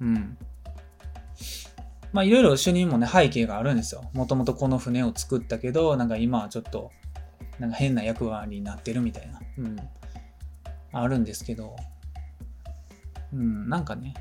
[0.00, 0.38] うん。
[2.14, 4.02] まあいろいろ主任もね、背景があるんですよ。
[4.14, 6.90] もともとこの船を作ったけど、なんか今はちょっと
[7.58, 9.76] なんか変な役割になってるみたいな、うん、
[10.90, 11.76] あるんですけど、
[13.34, 14.14] うん、なんかね、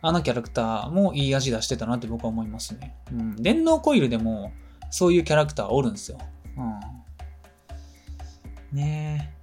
[0.00, 2.96] あのキャラクターもいい味出してたなって僕は思いますね。
[3.12, 4.50] うん、電脳コイルでも
[4.94, 6.18] そういうキャラクターおるんですよ。
[6.56, 6.62] う
[8.74, 9.34] ん、ね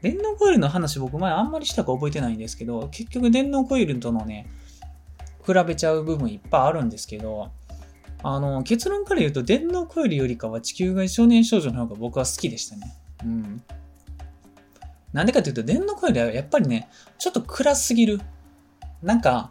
[0.00, 0.08] え。
[0.08, 4.46] 電脳コイルの話僕前あんまりしたか覚えてないんですけど、結局電脳コイルとのね、
[5.44, 7.50] 比べちゃう部分いっぱいあるんですけど、
[8.22, 12.94] あの、結論から言うと、電脳コイルよりかは地球外少年少女の方が僕は好きでしたね。
[13.24, 13.62] うん。
[15.12, 18.20] なんでかというと、電脳コイルはやっぱりね、ちょっと暗すぎる。
[19.02, 19.50] なんか、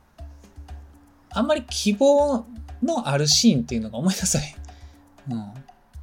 [1.31, 2.45] あんまり希望
[2.81, 4.62] のあるシーンっていうのが思い出さない。
[5.29, 5.53] うん。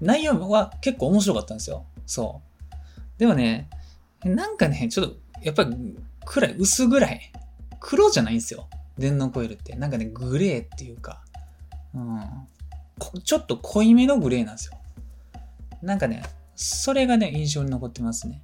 [0.00, 1.84] 内容は結構面白かったんですよ。
[2.06, 2.70] そう。
[3.18, 3.68] でもね、
[4.24, 7.32] なんかね、ちょっと、やっぱり暗い、薄暗い。
[7.80, 8.68] 黒じゃないんですよ。
[8.98, 9.74] 電脳コイルって。
[9.76, 11.22] なんかね、グレーっていうか。
[11.94, 12.20] うん。
[13.24, 14.78] ちょっと濃いめのグレーなんですよ。
[15.82, 16.22] なんかね、
[16.54, 18.42] それがね、印象に残ってますね。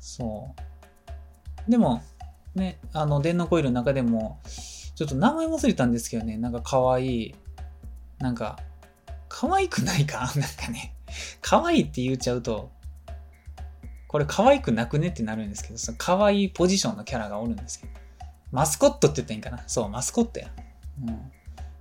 [0.00, 0.54] そ
[1.68, 1.70] う。
[1.70, 2.02] でも、
[2.54, 4.40] ね、あの、電脳コイルの中でも、
[4.94, 7.34] ちょっと名前忘れたんですけどね、なんか可愛い、
[8.18, 8.58] なんか、
[9.28, 10.20] 可愛くないか？
[10.20, 10.94] なんかね、
[11.40, 12.70] 可愛いって言っちゃうと、
[14.08, 17.92] これ可愛くなくねってなるんですけど、その可愛いポジションのキャラがおるんですけど、
[18.52, 19.68] マスコットって言ったらいいんかな？
[19.68, 20.48] そう、マスコットや。
[21.06, 21.32] うん。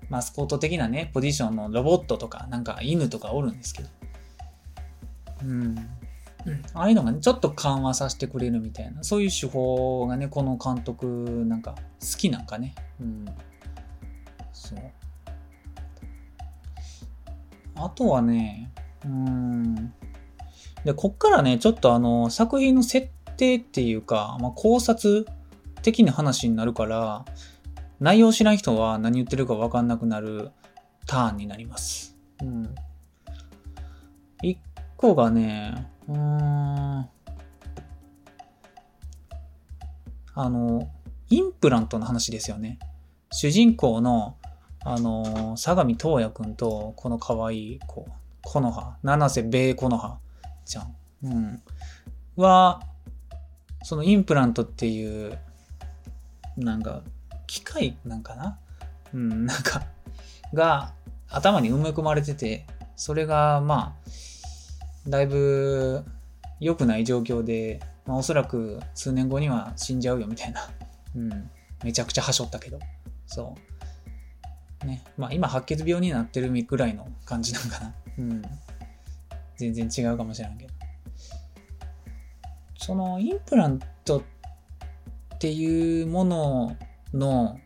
[0.09, 3.89] マスコット的なね、ポジションのロボットとか、なんか犬とかおるんですけど。
[5.43, 5.75] うん。
[6.75, 11.05] ああいうのがね、ちょっと緩和させてくれるみたいな、そういう手法がね、この監督
[11.47, 12.75] なんか好きなんかね。
[13.01, 13.25] うん。
[14.53, 14.79] そう。
[17.75, 18.71] あとはね、
[19.05, 19.93] うん。
[20.83, 23.07] で、こっからね、ちょっとあの、作品の設
[23.37, 25.25] 定っていうか、まあ、考察
[25.81, 27.25] 的な話になるから、
[27.99, 30.51] 内容知らん人は何言ってるか分かんなくなる
[31.07, 32.17] ターンになります。
[32.41, 32.75] うん。
[34.41, 34.59] 一
[34.97, 37.09] 個がね、うーん。
[40.37, 40.89] あの、
[41.29, 42.79] インプラントの話ですよね。
[43.31, 44.37] 主人公の、
[44.87, 48.07] あの、相模東也くんと、この可愛い子、
[48.43, 50.19] 木の葉、七瀬米木の葉
[50.63, 51.61] ちゃん、うん、
[52.35, 52.83] は、
[53.83, 55.39] そのインプラントっていう、
[56.55, 57.01] なんか、
[57.47, 58.59] 機械なんかな？
[59.11, 59.87] うん、 なんか、
[60.53, 60.93] が
[61.29, 66.05] 頭に埋め込まれてて、それが、まあ、だいぶ
[66.59, 70.69] 良くない状況で、まあ、おそらく数年後には死んじゃうよみたいな。
[71.15, 71.49] うん。
[71.83, 72.79] めちゃくちゃはしょったけど。
[73.25, 73.64] そう。
[74.85, 75.03] ね。
[75.17, 77.93] まあ今白血病になってるぐらいの感じなんかな。
[78.17, 78.41] うん。
[79.57, 80.73] 全然違うかもしれんけど。
[82.77, 84.21] そのインプラントっ
[85.39, 86.77] ていうもの
[87.13, 87.59] の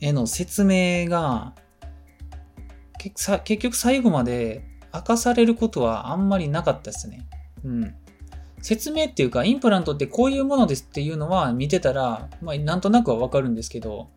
[0.00, 1.54] 絵の説明が
[2.98, 7.26] 結局最後まで明かされることはあんまりなかったですね。
[7.64, 7.94] うん。
[8.62, 14.08] 説明っていうか、インプラントってこういうものですっていうのは見てたら、まあ、なんとなくはわかるんですけど、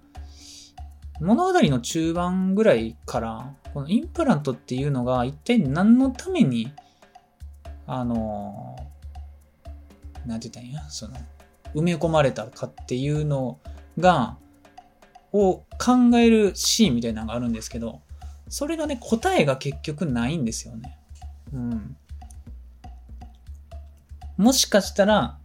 [1.19, 6.71] 物語の中盤ぐらいから、このインプラントっていうのが一体何のために、
[7.85, 8.77] あの、
[10.25, 11.15] なんて言ったんや、その、
[11.75, 13.59] 埋め込まれたかっていうの
[13.97, 14.37] が、
[15.31, 18.01] を考えるシーンみたいなのがあるんですけど、
[18.47, 20.97] それがね、答えが結局ないんですよね。
[21.53, 21.97] うん。
[24.37, 25.37] もしかしたら、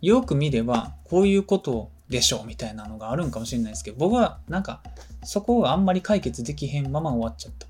[0.00, 4.82] よく見れば、こういうことをでしょうみたいなのがあるんかもしれないですけど、僕はなんか、
[5.22, 7.68] そこがあんまり解決できへんまま終わっちゃった。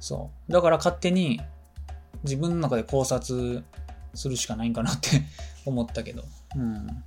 [0.00, 0.52] そう。
[0.52, 1.40] だから勝手に
[2.24, 3.62] 自分の中で考察
[4.14, 5.22] するしかないんかなって
[5.66, 6.24] 思ったけど。
[6.56, 7.04] うん。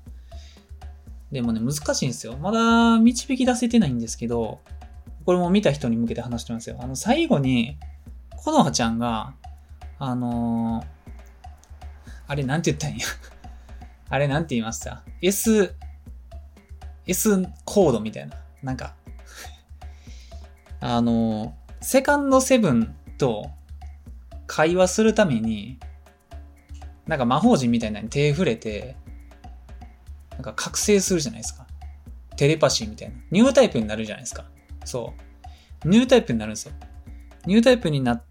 [1.32, 2.38] でもね、難しいんですよ。
[2.38, 4.60] まだ導き出せてないんですけど、
[5.26, 6.78] これも見た人に向けて話してますよ。
[6.80, 7.78] あの、最後に、
[8.38, 9.34] このはちゃんが、
[9.98, 10.86] あのー、
[12.28, 13.06] あれなんて言ったんや
[14.10, 15.76] あれなんて言いました ?S、
[17.10, 18.36] S コードみたいな。
[18.62, 18.94] なんか
[20.82, 23.50] あの、セカンドセブンと
[24.48, 25.78] 会話するために、
[27.06, 28.96] なんか魔法陣みたいなのに手触れて、
[30.32, 31.68] なんか覚醒するじゃないですか。
[32.38, 33.16] テレパシーみたいな。
[33.32, 34.46] ニュータイプになるじゃないですか。
[34.86, 35.14] そ
[35.84, 35.88] う。
[35.88, 36.74] ニュータイプになるんですよ。
[37.46, 38.24] ニュータイプになっ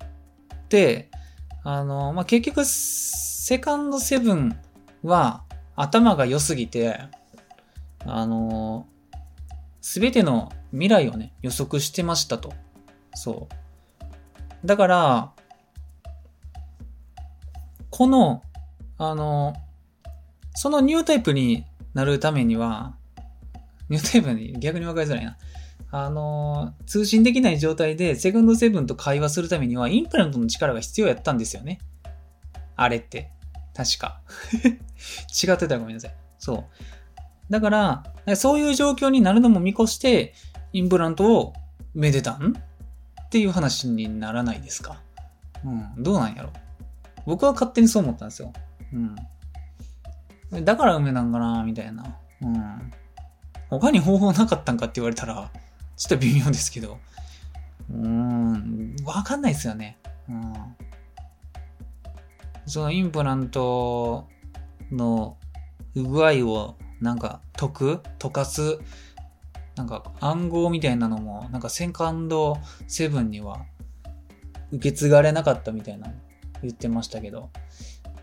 [0.68, 1.10] て、
[1.64, 4.58] あの、まあ、結局、セカンドセブン
[5.02, 5.44] は
[5.76, 6.98] 頭が良すぎて、
[8.04, 8.86] あの、
[9.80, 12.52] すべての未来をね、予測してましたと。
[13.14, 14.66] そう。
[14.66, 15.32] だから、
[17.90, 18.42] この、
[18.98, 19.54] あの、
[20.54, 22.96] そのニュータイプになるためには、
[23.88, 25.36] ニュータイプに逆に分かりづらいな。
[25.90, 31.78] あのー、通信できない状態でセカンドセブンと会話するためにはインプラントの力が必要やったんですよね。
[32.76, 33.30] あれって。
[33.74, 34.20] 確か。
[35.42, 36.14] 違ってたらごめんなさい。
[36.38, 36.64] そう。
[37.50, 37.70] だか
[38.26, 40.34] ら、そういう状況になるのも見越して、
[40.72, 41.54] インプラントを
[41.94, 42.54] めでたん？
[43.22, 45.00] っていう話にならないですか？
[45.64, 46.02] うん。
[46.02, 46.52] どうなんやろ？
[47.26, 48.52] 僕は勝手にそう思ったんですよ。
[48.92, 50.64] うん。
[50.64, 52.16] だから梅なんかなみたいな。
[52.42, 52.92] うん。
[53.70, 55.50] 他に方法なかったんかって言われたら、
[55.96, 56.98] ちょっと微妙ですけど。
[57.90, 59.98] うーん、わかんないですよね。
[60.28, 60.54] うん。
[62.66, 64.28] そのインプラント
[64.90, 65.36] の
[65.94, 68.78] 具合をなんか解く溶かす
[69.76, 73.64] なんか暗号みたいなのもなんかセカンドセブンには
[74.72, 76.12] 受け継がれなかったみたいな
[76.62, 77.50] 言ってましたけど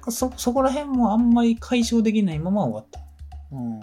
[0.10, 3.00] そ、そこら辺もあんまり解消できないまま終わった。
[3.52, 3.80] うん。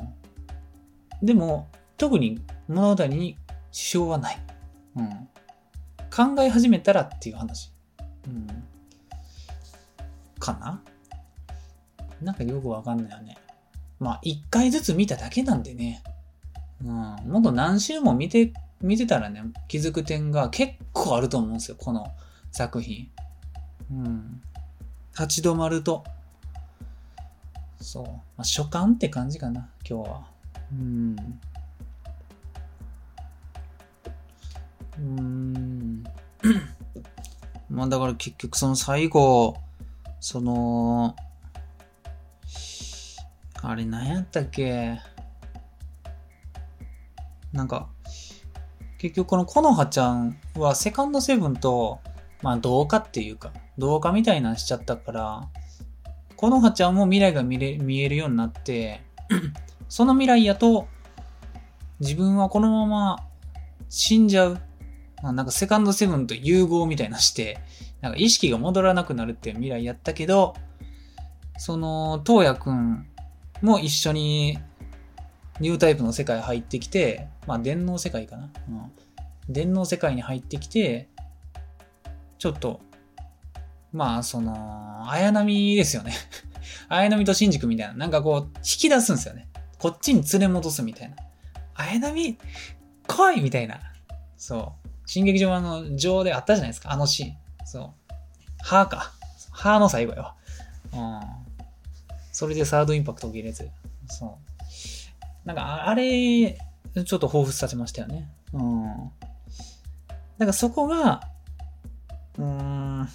[1.21, 3.37] でも、特に物語に
[3.73, 4.39] 支障はない。
[4.97, 5.09] うん。
[6.15, 7.73] 考え始めたらっていう話。
[8.27, 8.47] うん。
[10.39, 10.83] かな？
[12.21, 13.37] なんかよくわかんないよね。
[14.03, 16.03] まあ、一回ずつ見ただけなんでね。
[16.85, 16.91] うん。
[16.91, 22.13] もっと何週も見て、見てたらね、気づく点が結構あると思うんですよ、この
[22.51, 23.09] 作品。
[23.93, 24.43] うん。
[25.13, 26.03] 立ち止まると。
[27.81, 28.05] そう。
[28.05, 30.27] まあ、初感って感じかな、今日は。
[30.73, 31.17] うん。
[34.99, 36.05] うん。
[37.71, 39.57] まあだから結局その最後、
[40.19, 41.15] その、
[43.63, 44.99] あれ何やったっけ？
[47.53, 47.89] なんか、
[48.99, 52.01] 結局このコノハちゃんはセカンドセブンと、
[52.43, 55.49] まあ同化っていうか、同化みたいなのしちゃったから、
[56.37, 59.03] コノハちゃんも未来が見れ見えるようになって、
[59.89, 60.89] その未来やと、
[62.01, 63.25] 自分はこのまま
[63.89, 64.59] 死んじゃう。
[65.23, 67.61] なんかセカンドセブンと融合みたいなして、
[68.01, 70.55] なんか意識が戻らなくなるっていう未来やったけど、
[71.59, 73.07] その、東也くん
[73.63, 74.59] も一緒に
[75.61, 78.51] ニュータイプの世界入ってきて、まあ電脳世界かな。
[78.69, 78.93] うん、
[79.53, 81.09] 電脳世界に入ってきて、
[82.39, 82.81] ちょっと、
[83.93, 86.13] まあその、綾波ですよね。
[86.89, 89.49] 綾波と新宿みたいな、なんかこう、引き出すんですよね。
[89.79, 91.17] こっちに連れ戻すみたいな。
[91.75, 92.39] 綾波、
[93.07, 93.81] 来いみたいな。
[94.37, 94.89] そう。
[95.07, 97.37] 新劇場の上であったじゃないですか、あのシーン。
[97.65, 98.13] そう。
[98.63, 99.13] 歯か。
[99.51, 100.35] 歯の最後よ。
[100.93, 101.42] うん。
[102.33, 103.71] それでサードインパクト起きるやつ。
[104.09, 104.39] そ
[105.45, 105.47] う。
[105.47, 108.29] なんか、あれ、ちょっと彷彿させましたよね。
[108.53, 108.85] うん。
[110.39, 111.29] なんかそこが、
[112.39, 113.09] うん、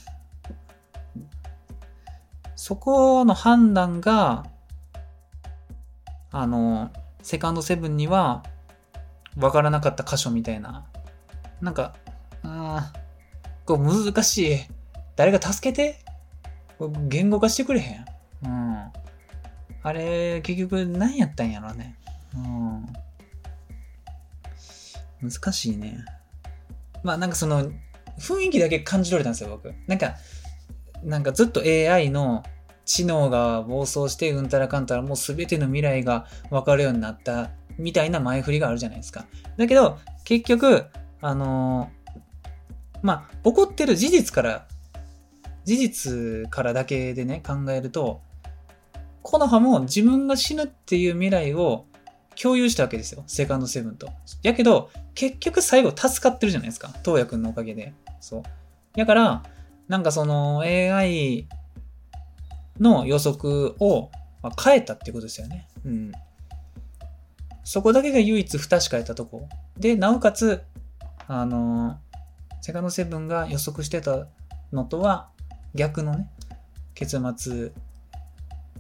[2.55, 4.45] そこの判断が、
[6.31, 6.91] あの、
[7.23, 8.43] セカンドセブンには
[9.35, 10.85] 分からなかった箇所みたいな
[11.61, 11.95] なんか、
[12.43, 12.93] あ
[13.65, 14.59] こう難しい。
[15.15, 16.05] 誰か助けて？
[17.07, 18.05] 言語化してくれへん。
[18.45, 18.91] うん。
[19.87, 21.95] あれ、結局何やったんやろうね。
[22.35, 22.85] うん。
[25.29, 26.03] 難しいね。
[27.03, 27.71] まあなんかその、
[28.19, 29.73] 雰囲気だけ感じ取れたんですよ、僕。
[29.87, 30.15] なんか、
[31.03, 32.43] なんかずっと AI の
[32.83, 39.25] 知能が暴走してうんたらかんたらもう全ての未来が分かるようになったみたいな前振りがあるじゃないですか。
[39.55, 40.83] だけど、結局、
[41.21, 41.91] あの
[43.01, 44.67] まあ、起こってる事実から、
[45.63, 48.26] 事実からだけでね、考えると、
[49.21, 51.85] コノハも自分が死ぬっていう未来を
[52.41, 53.23] 共有したわけですよ。
[53.27, 54.09] セカンドセブンと。
[54.43, 56.89] やけど、結局最後助かってるじゃないですか。
[57.03, 57.93] 東也くんのおかげで。
[58.19, 58.43] そう。
[58.95, 59.43] だから、
[59.87, 61.47] なんかその AI
[62.79, 64.11] の予測を
[64.63, 65.67] 変えたってことですよね。
[65.85, 66.11] うん。
[67.63, 69.49] そこだけが唯一不確かやったとこ。
[69.77, 70.63] で、なおかつ、
[71.27, 71.99] あの、
[72.61, 74.27] セカンドセブンが予測してた
[74.71, 75.29] のとは
[75.73, 76.29] 逆のね、
[76.93, 77.71] 結末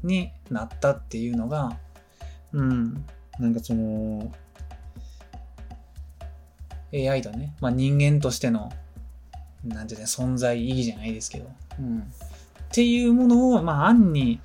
[0.07, 1.77] になったっていうのが、
[2.53, 3.05] うん、
[3.39, 4.31] なんかその、
[6.93, 7.53] AI だね。
[7.59, 8.71] まあ人間としての、
[9.63, 11.49] なんていうね、存在意義じゃないですけど、
[11.79, 11.99] うん。
[11.99, 12.03] っ
[12.71, 14.39] ていうものを、まあ暗に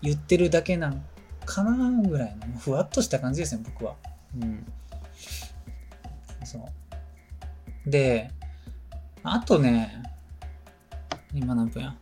[0.00, 1.04] 言ってるだけなん
[1.44, 3.96] かなぐらいの、ふわっとした感じですね、僕は。
[4.40, 4.64] うん。
[6.44, 6.58] そ
[7.86, 7.90] う。
[7.90, 8.30] で、
[9.22, 10.02] あとね、
[11.34, 11.96] 今何分や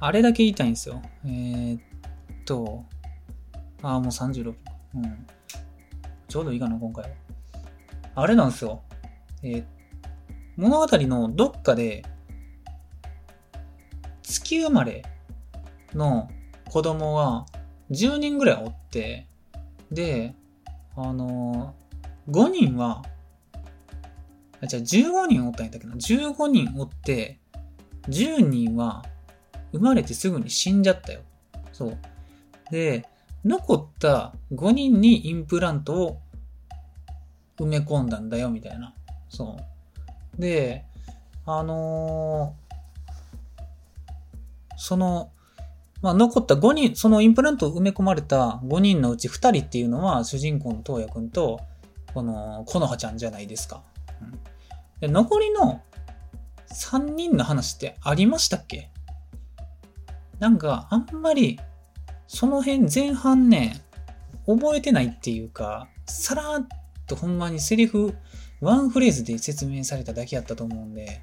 [0.00, 1.02] あれだけ言いたいんですよ。
[1.26, 1.80] えー、っ
[2.46, 2.86] と、
[3.82, 4.54] ああ、もう36分。
[4.94, 5.26] うん。
[6.26, 7.10] ちょうどいいかな、今回は。
[8.14, 8.82] あれなんですよ。
[9.42, 9.64] えー、
[10.56, 12.02] 物語のどっかで、
[14.22, 15.04] 月生まれ
[15.94, 16.30] の
[16.70, 17.44] 子供が
[17.90, 19.26] 10人ぐらいおって、
[19.90, 20.34] で、
[20.96, 23.02] あのー、5人は、
[24.62, 25.94] あ、じゃあ15人おったんやったっけな。
[25.94, 27.38] 15人おって、
[28.08, 29.04] 10人は
[29.72, 31.20] 生まれてすぐに死んじゃったよ。
[31.72, 31.98] そう。
[32.70, 33.06] で、
[33.44, 36.20] 残った5人にインプラントを
[37.58, 38.94] 埋め込んだんだよ、みたいな。
[39.28, 39.56] そ
[40.38, 40.40] う。
[40.40, 40.84] で、
[41.46, 45.30] あのー、その、
[46.02, 51.60] まあ、残った5人、そのインプラントを埋め込まれた5人のうち2人っていうのは主人公の東也くんと、
[52.14, 53.82] この、このはちゃんじゃないですか。
[54.22, 54.38] うん、
[55.00, 55.82] で残りの
[56.72, 58.90] 3人の話ってありましたっけ？
[60.40, 61.60] なんか、あんまり、
[62.26, 63.82] その辺前半ね、
[64.46, 66.66] 覚えてないっていうか、さらっ
[67.06, 68.14] とほんまにセリフ、
[68.60, 71.22] ワンフレーズで説明されただけやったと思うんで、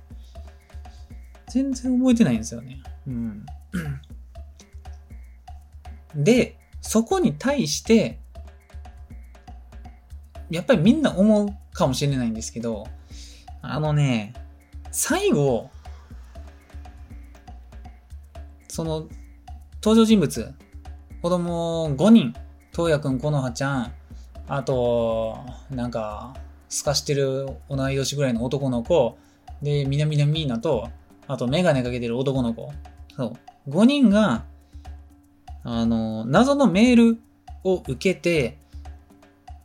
[1.50, 2.82] 全然覚えてないんですよね。
[3.08, 3.46] うん。
[6.16, 8.20] で、そこに対して、
[10.50, 12.88] やっぱりみんな思うかもしれないんですけど、
[13.62, 14.34] あのね、
[14.92, 15.70] 最後、
[18.78, 19.08] その、
[19.84, 20.54] 登場人物、
[21.24, 22.36] 子供5人、
[22.72, 23.94] 東也くん、このはちゃん、
[24.48, 25.40] あと、
[25.72, 26.36] なんか、
[26.70, 29.18] 透かしてる同い年ぐらいの男の子、
[29.64, 30.92] で、みなみなみーなと、
[31.28, 32.72] あとメガネかけてる男の子。
[33.16, 33.72] そう。
[33.72, 34.46] 5人が、
[35.64, 37.20] あの、謎のメール
[37.64, 38.60] を受けて、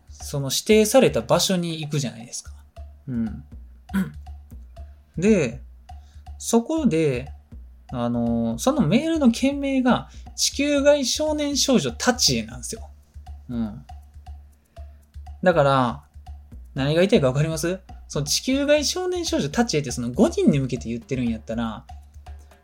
[0.08, 2.52] その指定された場所に行くじゃないですか。
[3.08, 3.44] うん。
[5.18, 5.60] で、
[6.38, 7.30] そこで、
[7.92, 12.88] あの、そのメールの件名が地球外少年少女タチエなんですよ。
[13.48, 13.84] うん。
[15.42, 16.02] だから、
[16.74, 17.80] 何が言いたいかわかります？
[18.08, 21.84] その地球外少年少女タチエってその5人に向けて言ってるんやったら、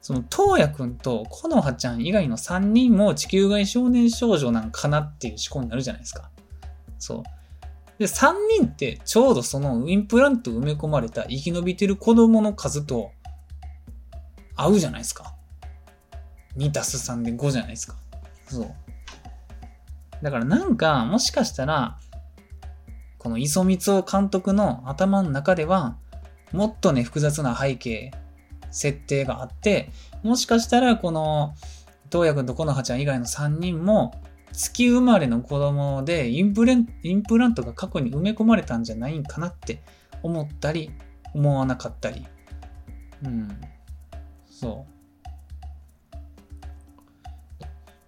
[0.00, 6.30] その、東也くんとコノハちゃん以外の3人も地球外少年少女なんかなっていう思考になるじゃないですか。
[6.98, 7.22] そう。
[7.98, 13.10] で、3人ってちょうどそのインプラント埋め込まれた生き延びてる子供の数と
[14.58, 15.34] 合うじゃないですか。
[16.56, 17.96] 2たす3で5じゃないですか。
[18.48, 18.74] そう。
[20.22, 21.96] だからなんか、もしかしたら、
[23.18, 25.96] この磯光夫監督の頭の中では、
[26.52, 28.10] もっとね、複雑な背景、
[28.70, 29.90] 設定があって、
[30.22, 31.54] もしかしたらこの、
[32.10, 34.20] 東也くんとこのはちゃん以外の3人も、
[34.52, 39.82] 月生まれの子供でインプレンインプラントが過去に埋め込まれたんじゃないんかなって
[40.22, 40.90] 思ったり、
[41.34, 42.26] 思わなかったり。
[43.22, 43.60] うん。
[44.60, 44.86] そ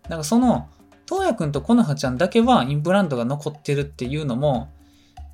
[0.04, 0.08] う。
[0.08, 0.68] なんかその、
[1.08, 4.72] 東也くんとコノハちゃんだけはインプラントが残ってるっていうのも、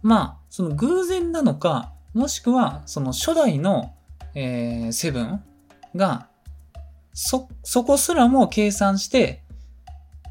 [0.02, 3.94] まあ、その偶然なのか、もしくはその初代の、
[4.34, 5.42] えー、セブン
[5.94, 6.28] が、
[7.14, 9.42] そ、そこすらも計算して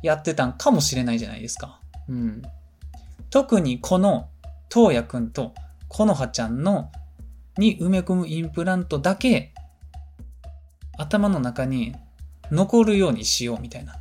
[0.04, 1.80] やってたんかもしれないじゃないですか。
[2.08, 2.44] うん。
[3.32, 4.30] 特にこの、
[4.72, 5.56] 東也くんと、
[5.88, 6.92] このはちゃんの、
[7.58, 9.55] に埋め込むインプラントだけ、
[10.98, 11.96] 頭の中に
[12.52, 14.00] 残るようにしようみたいな。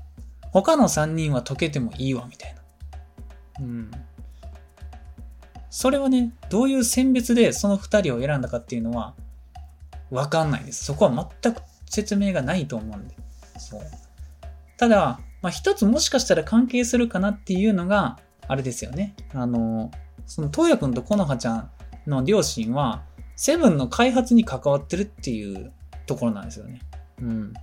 [0.53, 2.63] 他の3人は解けてもいいわ、みたいな。
[3.61, 3.91] うん。
[5.71, 9.15] それはね、どういう選別でその2人を選んだかっていうのは、
[10.11, 10.85] わかんないです。
[10.85, 13.17] そこは全く説明がないと思うんで。
[13.59, 13.81] そう。
[14.77, 19.15] ただ、まあ、一つもしかしたら関係するかなっていうのが、あれですよね。
[19.33, 19.91] あの、
[20.27, 21.71] その、東也くんとコノハちゃん
[22.07, 23.03] の両親は、
[23.37, 25.73] セブンの開発に関わってるっていう
[26.07, 26.81] ところなんですよね。
[27.21, 27.55] うん。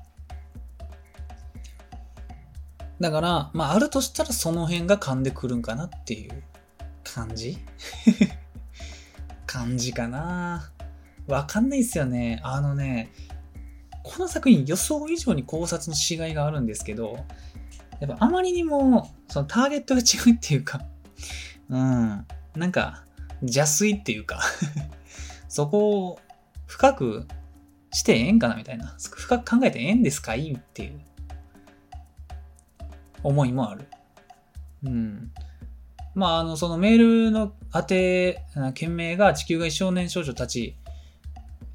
[3.00, 6.44] だから、まあ、あるとしたらその辺が噛んでくるんかなっていう
[7.04, 7.58] 感じ？
[9.48, 10.72] 感じかな。
[11.28, 12.40] わかんないっすよね。
[12.44, 13.12] あのね、
[14.04, 17.26] この作品予想以上に考察のしがいがあるんですけど、
[18.00, 20.82] やっぱあまりにも、そのターゲットが違うっていうか、
[21.70, 22.26] うん、
[22.56, 23.06] なんか、
[23.42, 24.42] 邪推っていうか
[25.50, 26.20] そこを
[26.68, 27.28] 深く
[27.94, 28.96] してええんかなみたいな。
[29.00, 31.02] 深く考えてええんですかいいっていう
[33.24, 33.88] 思いもある。
[34.84, 35.32] うん。
[36.16, 40.76] まあ、あの、そのメールの宛て、件名が地球外少年少女たち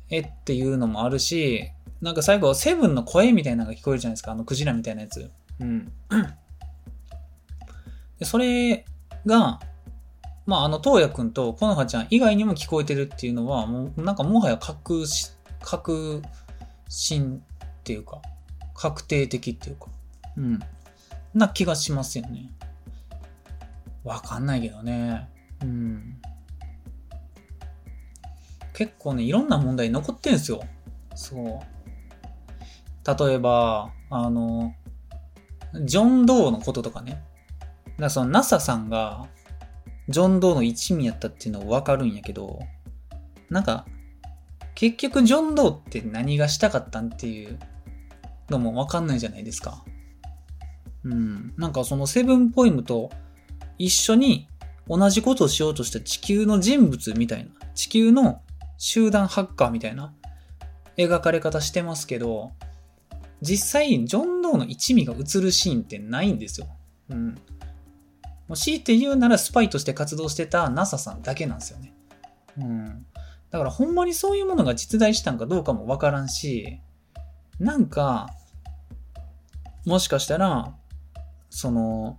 [0.08, 4.32] へっていうのもあるし、なんか最後、セブンの声みたいなのが聞こえるじゃないですか。
[4.32, 5.30] あの、クジラみたいなやつ。
[5.60, 5.92] うん。
[8.18, 8.84] でそれ
[9.26, 9.60] が、
[10.46, 16.22] まあ、あの、東也くんとこのはちゃん以外にも聞こえてるっていうのは、もう、なんかもはや確し、確
[16.88, 18.20] 信っていうか、
[18.74, 19.86] 確定的っていうか、
[20.36, 20.60] うん。
[21.34, 22.50] な気がしますよね。
[24.04, 25.28] わかんないけどね。
[25.62, 26.20] うん。
[28.72, 30.62] 結構ね、いろんな問題残ってんすよ。
[31.14, 33.26] そう。
[33.26, 34.74] 例えば、あの、
[35.84, 37.12] ジョン・ドーのこととかね。
[37.12, 37.22] だか
[37.98, 39.28] らその NASA さんが、
[40.08, 42.60] ジョン・ドーの一味やったっていうのわかるんやけど、
[43.50, 43.86] なんか、
[44.76, 47.58] 結局ジョン・ドーって何がしたかったんっていう
[48.50, 49.82] のもわかんないじゃないですか。
[51.02, 51.54] うん。
[51.56, 53.10] なんかそのセブンポエムと
[53.78, 54.48] 一緒に
[54.86, 58.42] 同じことをしようとした地球の人物みたいな、地球の
[58.76, 60.14] 集団ハッカーみたいな
[60.98, 62.52] 描かれ方してますけど、
[63.40, 66.68] 実際、ジョン・ドーの一味が映るシーンってないんですよ。
[67.08, 67.28] うん。
[67.28, 67.38] も
[68.50, 71.94] う強いて言うならスパイとして活動してた NASA さんだけなんですよね。
[72.58, 73.05] うん。
[73.50, 76.80] だからほんまにそういうものが実在したんかどうかもわからんし、
[77.58, 78.28] なんか、
[79.84, 80.74] もしかしたら、
[81.48, 82.18] その、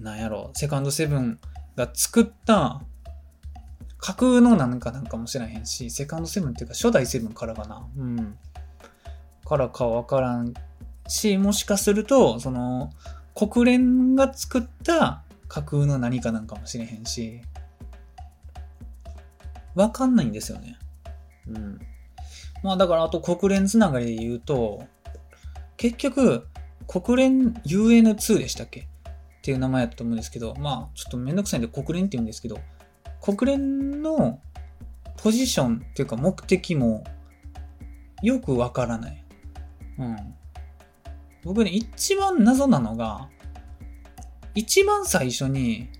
[0.00, 1.38] なんやろ、セカンドセブン
[1.76, 2.82] が作った
[3.98, 7.86] 架空のなんかなんかもしれへんし、セカンドセブンっていうか初代セブンからかな。
[7.96, 8.38] うん。
[9.44, 10.54] からかわからん
[11.08, 12.90] し、もしかすると、その、
[13.34, 17.42] 国連が作った架空の何かなんかもしれへんし、
[19.76, 20.76] わかんないんですよね。
[21.46, 21.78] うん。
[22.64, 24.82] まあだからあと国連つながりで言うと、
[25.76, 26.48] 結局、
[26.88, 28.80] 国連 UN2 でしたっけ？
[28.80, 28.84] っ
[29.42, 32.58] ていう名前やったと思うんですけど、まあちょっとめんどくさいんで国連って言うんですけど、
[33.20, 34.40] 国連の
[35.18, 37.04] ポジションっていうか目的も
[38.22, 39.24] よくわからない。
[39.98, 40.16] うん。
[41.44, 43.28] 僕ね、一番謎なのが、
[44.54, 45.90] 一番最初に、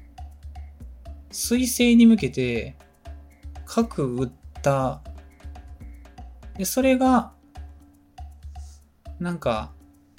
[1.31, 2.77] 水星に向けて、
[3.67, 4.31] 核撃っ
[4.63, 5.03] た。
[6.57, 7.33] で、それが、
[9.21, 9.73] なんか、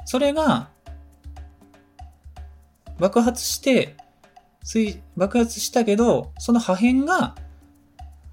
[0.05, 0.69] それが、
[2.99, 3.95] 爆発して、
[5.15, 7.35] 爆発したけど、その破片が、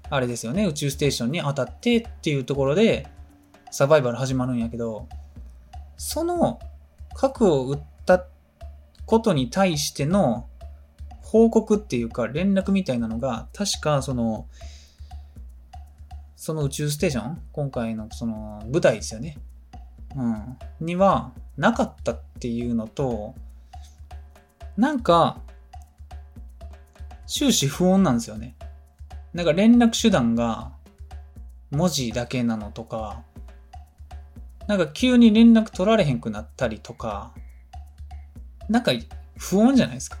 [0.09, 3.07] あれですよね、宇宙ステーションに当たってっていうところで、
[3.71, 5.07] サバイバル始まるんやけど、
[5.97, 6.59] その
[7.13, 8.25] 核を撃った
[9.05, 10.47] ことに対しての
[11.21, 14.47] 報告っていうか連絡みたいなのが、確かその、
[16.45, 17.41] その宇宙ステーション？
[17.53, 19.39] 今回のその舞台ですよね。
[20.15, 20.57] うん。
[20.79, 23.33] にはなかったっていうのと、
[24.77, 25.41] なんか、
[27.25, 28.55] 終始不穏なんですよね。
[29.33, 30.71] なんか連絡手段が
[31.71, 33.23] 文字だけなのとか、
[34.67, 37.33] なんか急に連絡取られへんくなったりとか、
[38.69, 38.91] なんか
[39.35, 40.19] 不穏じゃないですか。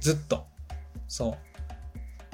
[0.00, 0.46] ずっと。
[1.08, 1.36] そう。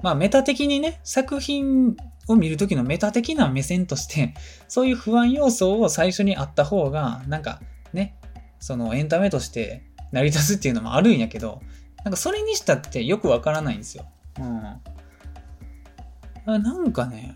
[0.05, 1.97] まあメタ的にね、作品
[2.33, 4.35] を見るときのメタ的な目線として、
[4.69, 7.61] そういう不安要素を最初にあった方が、なんか
[7.93, 8.17] ね、
[8.59, 11.61] そのエンタメとして成り立つっていうのもあるんやけど、
[12.05, 14.07] なんかそれにしたってよくわからないんですよ。
[14.39, 14.63] うん。
[16.63, 17.35] なんかね、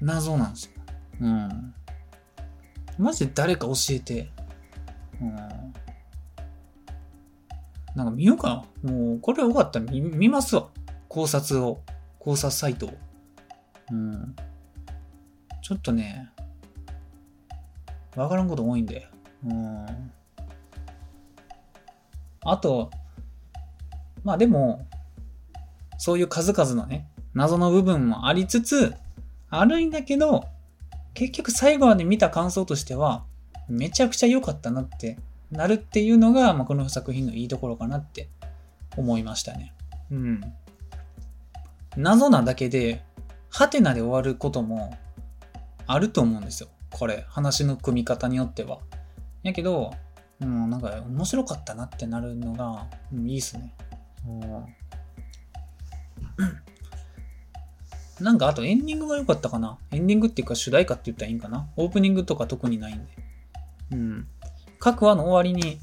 [0.00, 0.72] 謎なんですよ。
[1.20, 1.74] うん。
[2.98, 4.30] マジで誰か教えて。
[5.20, 5.36] うん。
[7.94, 8.90] なんか見ようかな。
[8.90, 10.68] もう、これよかったら見見ますわ。
[11.08, 11.82] 考察を。
[12.18, 12.94] 考察サイトを。
[13.92, 14.34] うん。
[15.60, 16.30] ちょっとね、
[18.16, 19.06] わからんこと多いんで。
[19.46, 19.86] うん。
[22.44, 22.90] あと、
[24.24, 24.86] まあでも、
[25.98, 28.94] そういう数々のね、謎の部分もありつつ、
[29.50, 30.44] あるんだけど、
[31.14, 33.24] 結局最後まで見た感想としては、
[33.68, 35.18] めちゃくちゃ良かったなって
[35.50, 38.28] なるっていうのが、まあ、この作品のいいところかなって
[38.96, 39.74] 思いましたね。
[40.10, 40.40] うん。
[41.96, 43.04] 謎なだけで、
[43.52, 44.96] ハテナで終わることも
[45.86, 46.70] あると思うんですよ。
[46.90, 48.78] これ、話の組み方によっては。
[49.42, 49.92] やけど、
[50.40, 53.74] もうなんか面白かったなってなるのが、うん、いいっすね。
[58.20, 59.78] なんかあとエンディングが良かったかな。
[59.90, 61.68] エンディングっていうか主題歌って言ったらいいんかな。
[61.76, 63.04] オープニングとか特にないんで。
[63.92, 64.28] うん。
[64.78, 65.78] 各話の終わりに、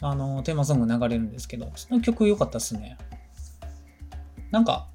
[0.00, 2.96] あの、テーマソング流れるんですけど、その曲良かったっすね。
[4.50, 4.88] なんか、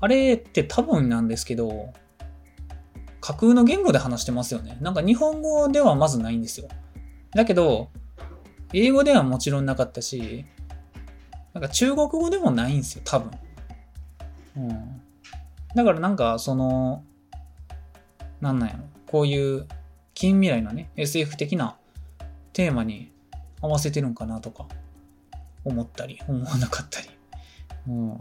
[0.00, 1.92] あれって多分なんですけど、
[3.20, 4.78] 架空の言語で話してますよね。
[4.80, 6.68] なんか日本語ではまずないんですよ。
[7.32, 7.90] だけど、
[8.72, 10.46] 英語ではもちろんなかったし、
[11.52, 13.30] なんか中国語でもないんですよ、多分。
[14.56, 15.02] うん。
[15.74, 17.04] だからなんか、その、
[18.40, 18.84] なんなんやろ。
[19.06, 19.66] こういう
[20.14, 21.76] 近未来のね、SF 的な
[22.52, 23.12] テーマに
[23.60, 24.66] 合わせてるんかなとか、
[25.64, 27.08] 思ったり、思わなかったり。
[27.88, 28.18] うん。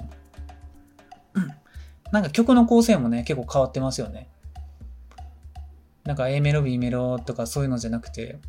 [2.12, 4.30] なんか曲の構成もね、結構変わってますよね。
[6.06, 8.40] なんか A メロ、B メロとかそういうのじゃなくて、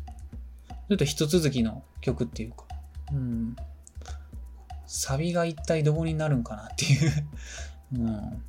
[0.89, 2.65] ちょっと一続きの曲っていうか、
[3.13, 3.55] うん。
[4.87, 7.11] サビが一体どこになるんかなっていう
[7.95, 8.43] うん。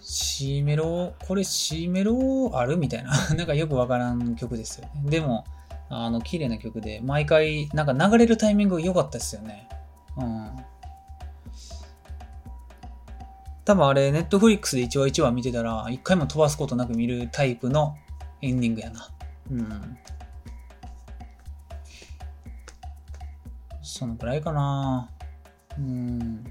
[0.00, 5.10] C メロ、これ C メロあるみたいな なんかよくわからん曲ですよね。
[5.10, 5.44] でも、
[5.88, 9.68] あの、綺麗な曲で、毎回、なんか流れるタイミング良かったですよね。
[10.16, 10.50] うん。
[13.64, 17.96] 多分あれ、ネットフリックスで1話1話見てたら、一回も飛ばすことなく見るタイプの
[18.42, 19.08] エンディングやな。
[19.50, 19.98] うん。
[23.82, 25.10] そのくらいかな。
[25.78, 26.44] うん。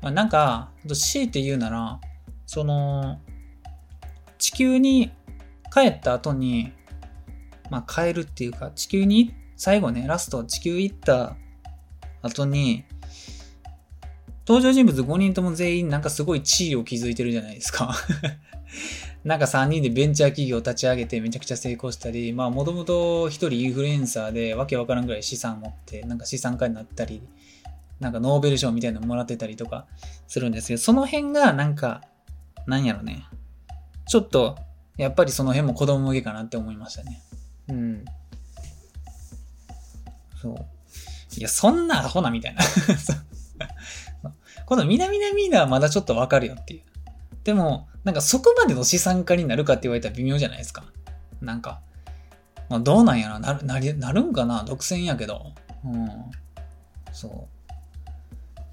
[0.00, 2.00] まあ、なんか、強いて言うなら、
[2.46, 3.18] その、
[4.38, 5.10] 地球に
[5.72, 6.72] 帰った後に、
[7.70, 11.36] まあ帰るっていうか、地球に、最後ね、ラスト地球行った
[12.22, 12.84] 後に、
[14.46, 17.94] 登場人物5人とも全員なんかすごい地位を築いてるじゃないですか
[19.24, 27.20] なんか3人でベンチャー企業を立ち上げてめちゃくちゃ成功したり、まあもともと1人インフルエンサーでわけわからんぐらい資産持って、なんか資産家になったり、
[27.98, 29.86] なんかノーベル賞みたいなのもらってたりとか
[30.28, 32.02] するんですけど、その辺がなんか、
[32.68, 33.24] なんやろね。
[34.06, 34.56] ちょっと、
[34.96, 37.20] やっぱりその辺も子供向けかなって思いましたね。
[37.68, 38.04] うん。
[40.40, 40.56] そう。
[41.36, 42.62] いや、そんなアホなみたいな
[44.66, 46.82] この南ナミーナはまだちょっとわかるよっていう。
[47.44, 50.84] でも、なんかそこまでの資産家になるかって言われたら微妙じゃないですか。
[51.40, 51.80] なんか、
[52.68, 55.52] まあ、どうなんやろなる、なり、なるんかな独占やけど。
[55.84, 56.08] うん。
[57.12, 57.48] そ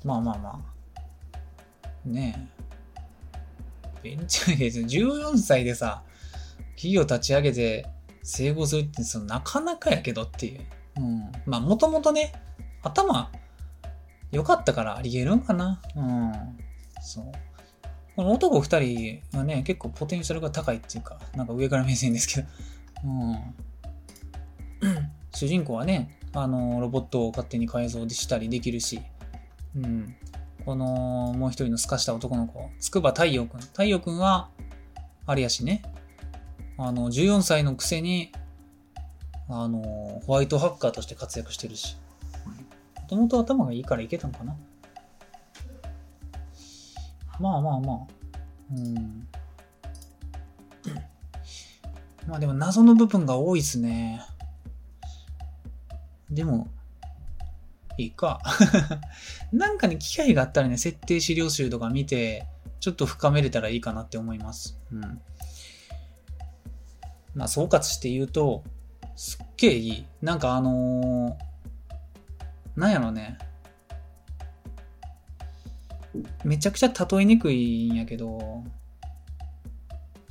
[0.04, 0.08] う。
[0.08, 0.74] まあまあまあ。
[2.10, 2.54] ねえ。
[4.04, 6.04] ベンチャーゲージ14歳でさ、
[6.76, 7.86] 企業立ち上げて
[8.24, 10.62] 成功するってそのなかなかやけどっていう。
[10.98, 11.32] うん。
[11.46, 12.34] まあもともとね、
[12.82, 13.32] 頭
[14.34, 15.79] 良かったからあり得るんかな。
[15.95, 16.31] うん。
[17.01, 17.25] そう。
[18.15, 22.47] この男二人はね、結構ポテンシャルが高いっていうか、なんか上から目線ですけど。
[23.05, 23.38] うん。
[25.34, 29.01] 主人公はね、あの、ロボットを勝手に改造したりできるし、
[29.75, 30.15] うん。
[30.65, 33.59] この、もう一人の透かした男の子、筑波太陽くん。
[33.59, 34.49] 太陽くんは、
[35.25, 35.84] あれやしね、
[36.77, 38.31] あの、14歳のくせに、
[39.49, 41.97] あの、ホワイトハッカーとして活躍してるし。
[43.16, 44.55] ともと頭がいいからいけたのかな。
[47.39, 47.97] まあまあまあ。
[48.76, 49.28] うん。
[52.28, 54.22] まあでも謎の部分が多いっすね。
[56.30, 56.68] でも、
[57.97, 58.41] いいか。
[59.51, 62.47] なんかね、機会があったらね、設定資料集とか見て、
[62.80, 64.80] ちょっと深めれたらいいかなって思います。
[64.91, 65.22] うん。
[67.36, 68.64] まあ、総括して言うと、
[69.16, 70.05] すっげえいい。
[70.22, 71.53] なんかあのー
[72.76, 73.38] なんやろね。
[76.43, 78.63] めちゃくちゃ例えにくいんやけど、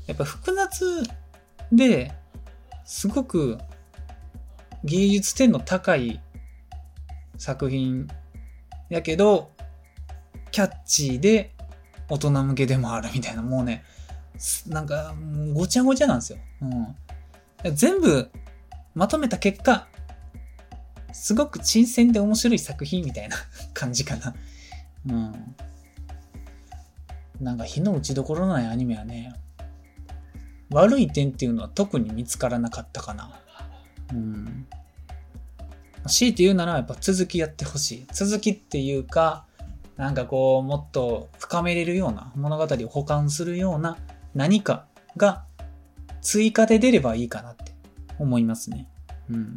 [0.06, 1.02] やっぱ複雑
[1.72, 2.12] で
[2.84, 3.58] すごく
[4.84, 6.20] 芸術点の高い
[7.36, 8.08] 作品
[8.88, 9.50] やけど、
[10.50, 11.54] キャッチーで
[12.08, 13.84] 大人向けでもあるみたいな、もうね、
[14.66, 15.14] なんか、
[15.54, 16.38] ごちゃごちゃなんですよ。
[17.64, 17.74] うん。
[17.74, 18.30] 全部
[18.94, 19.88] まとめた結果、
[21.12, 23.36] すごく新鮮で面白い作品みたいな
[23.74, 24.34] 感じかな。
[25.06, 25.56] うん。
[27.40, 29.34] なんか火の打ちどころないアニメはね、
[30.70, 33.40] 悪い点っていうのは特に見つからなかったかな。
[34.12, 34.66] うん。
[36.06, 38.06] 強いて言うならやっぱ続きやってほしい。
[38.12, 39.46] 続きっていうか、
[39.96, 43.98] なんかこう、もっと深めれるような物語を保管するような
[44.34, 44.86] 何か
[45.16, 45.44] が
[46.20, 47.72] 追加で出ればいいかなって
[48.18, 48.88] 思いますね。
[49.30, 49.56] うん。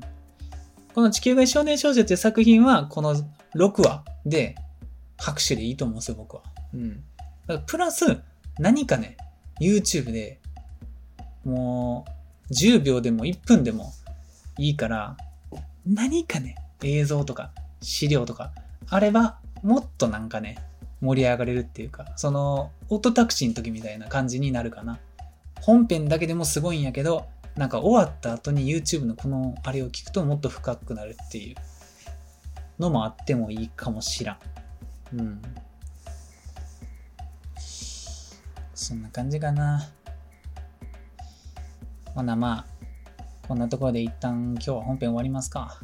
[0.95, 3.15] この地球外少年少女という作品は、この
[3.53, 4.55] 6話で
[5.17, 6.43] 拍手でいいと思うんですよ、僕は。
[6.73, 7.03] うん。
[7.67, 8.21] プラス、
[8.59, 9.17] 何かね、
[9.59, 10.39] YouTube で、
[11.43, 12.05] も
[12.49, 13.91] う10秒でも1分でも
[14.57, 15.17] いいから、
[15.85, 18.53] 何かね、映像とか資料とか
[18.87, 20.57] あれば、もっとなんかね、
[21.01, 24.97] 盛り上がれるっていうか、その、オートタクシーの時みたいな感じになるかな。
[25.59, 31.55] 本編だけでもすごいんやけど、なんか終わった後に YouTube のこのあれを聞くともっと深くなるっていう
[32.79, 34.33] のもあってもいいかもしら
[35.13, 35.19] ん。
[35.19, 35.41] うん。
[38.73, 39.89] そんな感じかな。
[42.13, 45.79] ほなまあ、こんなところで一旦今日は本編終わりますか。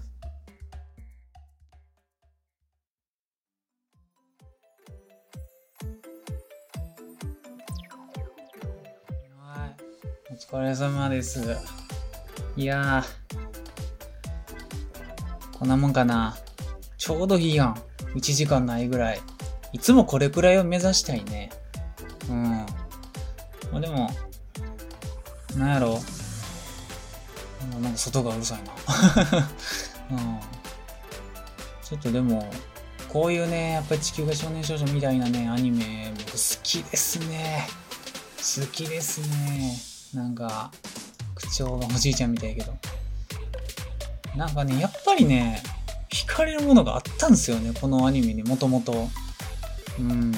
[10.42, 11.56] 疲れ様です。
[12.58, 16.36] いやー、こんなもんかな。
[16.98, 17.76] ちょうどいいやん。
[18.16, 19.22] 1時間ないぐらい。
[19.72, 21.52] いつもこれくらいを目指したいね。
[22.28, 22.44] うん。
[23.72, 24.10] まあでも、
[25.56, 26.00] なんやろ。
[27.80, 28.74] なんか外がうるさいな。
[30.18, 30.40] うん。
[31.84, 32.52] ちょっとでも、
[33.10, 37.68] こういうね、やっぱり地球が少年少女みたいなね、アニメ、僕好きですね。
[38.38, 39.91] 好きですね。
[40.14, 40.72] なんか、
[41.36, 42.74] 口調がおじいちゃんみたいやけど。
[44.36, 45.64] なんかね、やっぱりね、
[46.10, 49.10] 惹かれるものがあったんですよね、このアニメにもともと。
[50.00, 50.34] うん。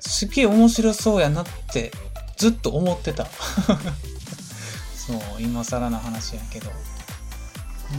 [0.00, 1.92] すげえ面白そうやなって、
[2.36, 3.26] ずっと思ってた。
[4.96, 6.70] そう、今更な話やけど。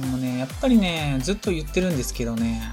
[0.08, 2.72] もうね、やっぱりね、ずっと言ってるんですけどね、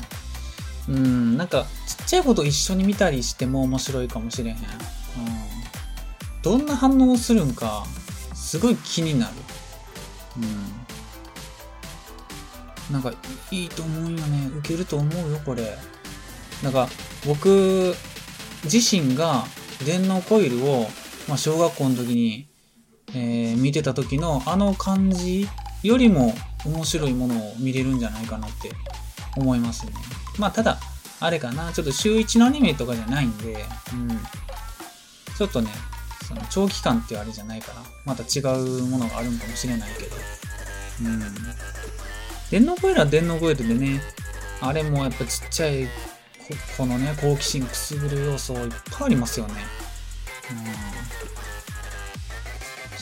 [0.89, 4.57] うん、なんか、ちっちゃいこと一緒に見たりしても面白いかもしれへん。
[6.43, 7.85] どんな反応をするんか、
[8.35, 9.33] すごい気になる。
[12.91, 12.95] うん。
[12.95, 13.13] なんか、
[13.51, 14.51] いいと思うよね。
[14.59, 15.77] 受けると思うよ、これ。
[16.63, 16.89] なんか、
[17.27, 17.95] 僕、
[18.65, 19.45] 自身が
[19.85, 20.89] 電脳コイルを、
[21.29, 22.49] まあ、小学校の時に、
[23.15, 25.49] えー見てた時のあの感じ
[25.83, 26.33] よりも
[26.65, 28.71] 面白いものを見れるんじゃないかなって
[29.37, 29.93] 思いますね。
[30.39, 30.79] まあただ、
[31.21, 34.09] あれかな、ちょっと週1のアニメとかじゃないんで、うん。
[35.37, 35.71] ちょっとね、
[36.31, 40.17] その長期間っていうあれじゃないから、また違うものがあるんかもしれないけど、
[41.03, 41.21] うん。
[42.51, 44.01] 電脳コイルは電脳コイルでね、
[44.61, 45.91] あれもやっぱちっちゃいこ
[46.79, 49.55] このね、好奇心くすぐる要素いっぱいありますよね。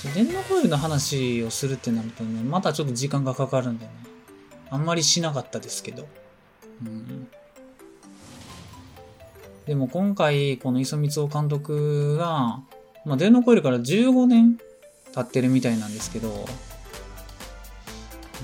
[0.06, 0.14] うん。
[0.14, 3.92] 電脳コイルの話をするってなるとね、またちょっと時間がかかるんでね。
[4.70, 6.06] あんまりしなかったですけど。
[6.82, 7.28] うん。
[9.66, 12.60] でも今回、この磯光夫監督が、
[13.04, 14.58] まあ、電脳コイルから15年
[15.14, 16.46] 経ってるみたいなんですけど、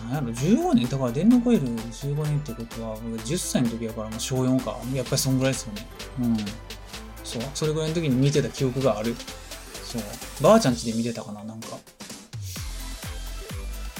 [0.05, 4.77] なんやろ、15年だから電脳コイル15年ってことは、僕10歳の時やからもう小4か。
[4.93, 5.87] やっぱりそんぐらいですよね。
[6.21, 6.37] うん。
[7.25, 7.43] そう。
[7.55, 9.15] それぐらいの時に見てた記憶がある。
[9.83, 10.03] そう。
[10.43, 11.79] ばあちゃん家で見てたかな、なんか。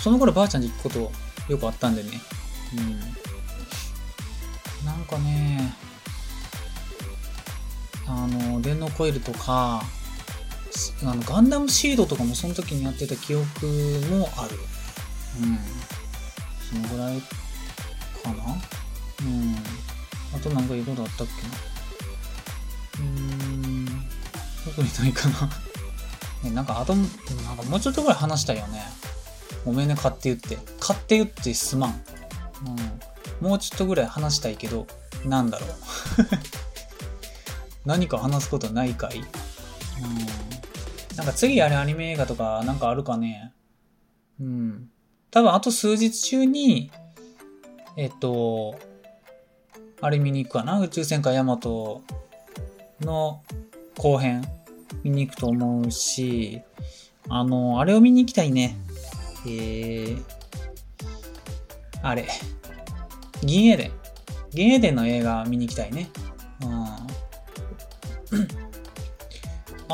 [0.01, 1.13] その頃ばあちゃん家行くこと
[1.49, 2.11] よくあったんでね。
[2.77, 3.01] うん。
[4.87, 5.75] なんかね、
[8.07, 9.83] あの、電脳コイルとか、
[11.03, 13.47] あのガンダムシードとかもその時にやってた記憶
[14.11, 14.59] もある。
[15.41, 15.59] うん。
[16.71, 17.27] そのぐらいか
[18.33, 18.35] な？
[19.21, 19.57] うん。
[20.35, 23.07] あとなんかいいことあったっけな？
[23.07, 24.07] うーん。
[24.65, 25.51] 特にないかな？
[26.43, 27.07] ね、なんかあと、なん
[27.57, 28.83] かもうちょっとぐらい話したいよね。
[29.65, 30.59] ごめんね、買って言って。
[30.79, 32.05] 買って言ってすまん。
[33.41, 33.49] うん。
[33.49, 34.87] もうちょっとぐらい話したいけど、
[35.25, 35.71] なんだろう。
[37.87, 39.19] 何か話すことないかい？
[39.19, 39.25] うん。
[41.17, 43.53] なんか次やるアニメ映画とかなんかあるかね？
[44.41, 44.91] うん。
[45.31, 46.91] 多分あと数日中に、
[47.97, 48.79] えっと、
[50.01, 50.81] あれ見に行くかな？
[50.81, 52.03] 宇宙戦艦ヤマト
[53.01, 53.43] の
[53.97, 54.45] 後編
[55.03, 56.63] 見に行くと思うし、
[57.29, 58.77] あの、あれを見に行きたいね。
[59.47, 60.23] えー、
[62.03, 62.27] あれ。
[63.43, 63.93] 銀英伝。
[64.51, 66.11] 銀英伝の映画見に行きたいね。
[68.33, 68.64] うん。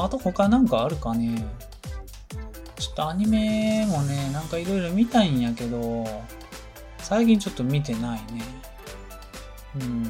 [0.02, 1.44] あと他なんかあるかね？
[2.78, 6.06] ちょっとアニメもね、なんかいろいろ見たいんやけど、
[6.98, 8.42] 最近ちょっと見てないね。
[9.76, 10.02] うん。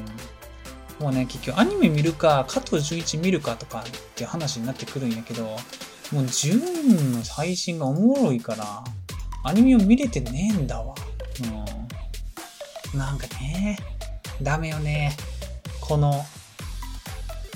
[0.99, 3.83] もうね、結局アニメ見るか、加藤純一見るかとかっ
[4.15, 5.57] て話になってくるんやけど、
[6.11, 6.59] もう純
[7.13, 8.83] の配信がおもろいから、
[9.43, 10.95] アニメを見れてねえんだわ。
[12.93, 12.99] うん。
[12.99, 13.77] なんかね、
[14.41, 15.15] ダメよね。
[15.79, 16.25] この、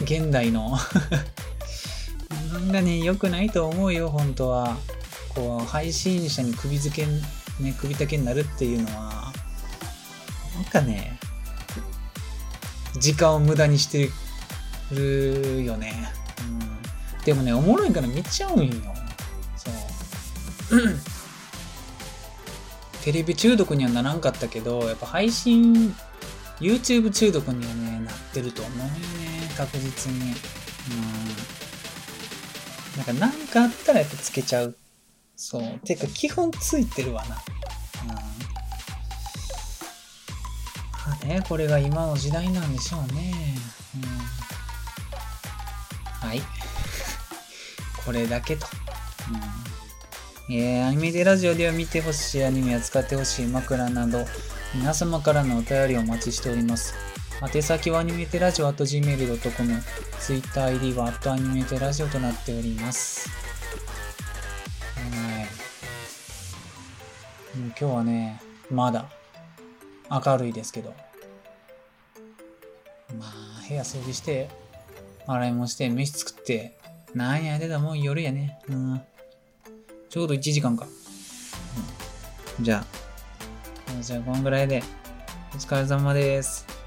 [0.01, 0.77] 現代の
[2.51, 4.77] なんかね、良くないと思うよ、本当は。
[5.29, 7.07] こう、配信者に首付け、
[7.63, 9.33] ね、首丈になるっていうのは、
[10.55, 11.19] なんかね、
[12.99, 14.09] 時間を無駄にして
[14.91, 15.93] るよね。
[16.39, 17.23] うん。
[17.23, 18.73] でもね、おもろいから見ちゃうんよ。
[19.57, 19.73] そう。
[23.03, 25.95] テレビ中毒にはならんかったけど、やっぱ配信、
[26.59, 28.91] YouTube 中毒にはね、なってると思うよね、
[29.57, 30.31] 確実に。
[30.31, 30.35] うん。
[32.97, 34.75] なんか、なんかあったらやっぱつけちゃう。
[35.35, 35.79] そう。
[35.85, 37.35] てか、基本ついてるわな。
[37.35, 37.39] う
[38.07, 38.09] ん。
[38.09, 38.15] ま
[41.21, 43.55] あね、これが今の時代なんでしょうね。
[46.21, 46.27] うん。
[46.27, 46.41] はい。
[48.05, 48.65] これだけと。
[49.29, 49.75] うん
[50.47, 54.25] えー、アニメでラジオでは見てほしいアニメや使ってほしい枕など、
[54.75, 56.93] 皆様からのお便りをお待ちしております。
[57.41, 63.29] 宛先はアニメテラジオ at gmail.com、TwitterID は at アニメテラジオとなっております。
[64.95, 65.47] はい。
[67.57, 69.09] 今日はね、まだ
[70.09, 70.93] 明るいですけど、
[73.19, 74.49] まあ、部屋掃除して、
[75.27, 76.77] 洗い物して、飯作って、
[77.13, 78.59] なんやでだもう夜やね。
[78.69, 79.01] うん。
[80.09, 80.87] ちょうど1時間か。
[82.57, 82.85] うん、じゃ
[83.97, 84.81] あ、じゃあこんぐらいで、
[85.53, 86.84] お疲れ様です。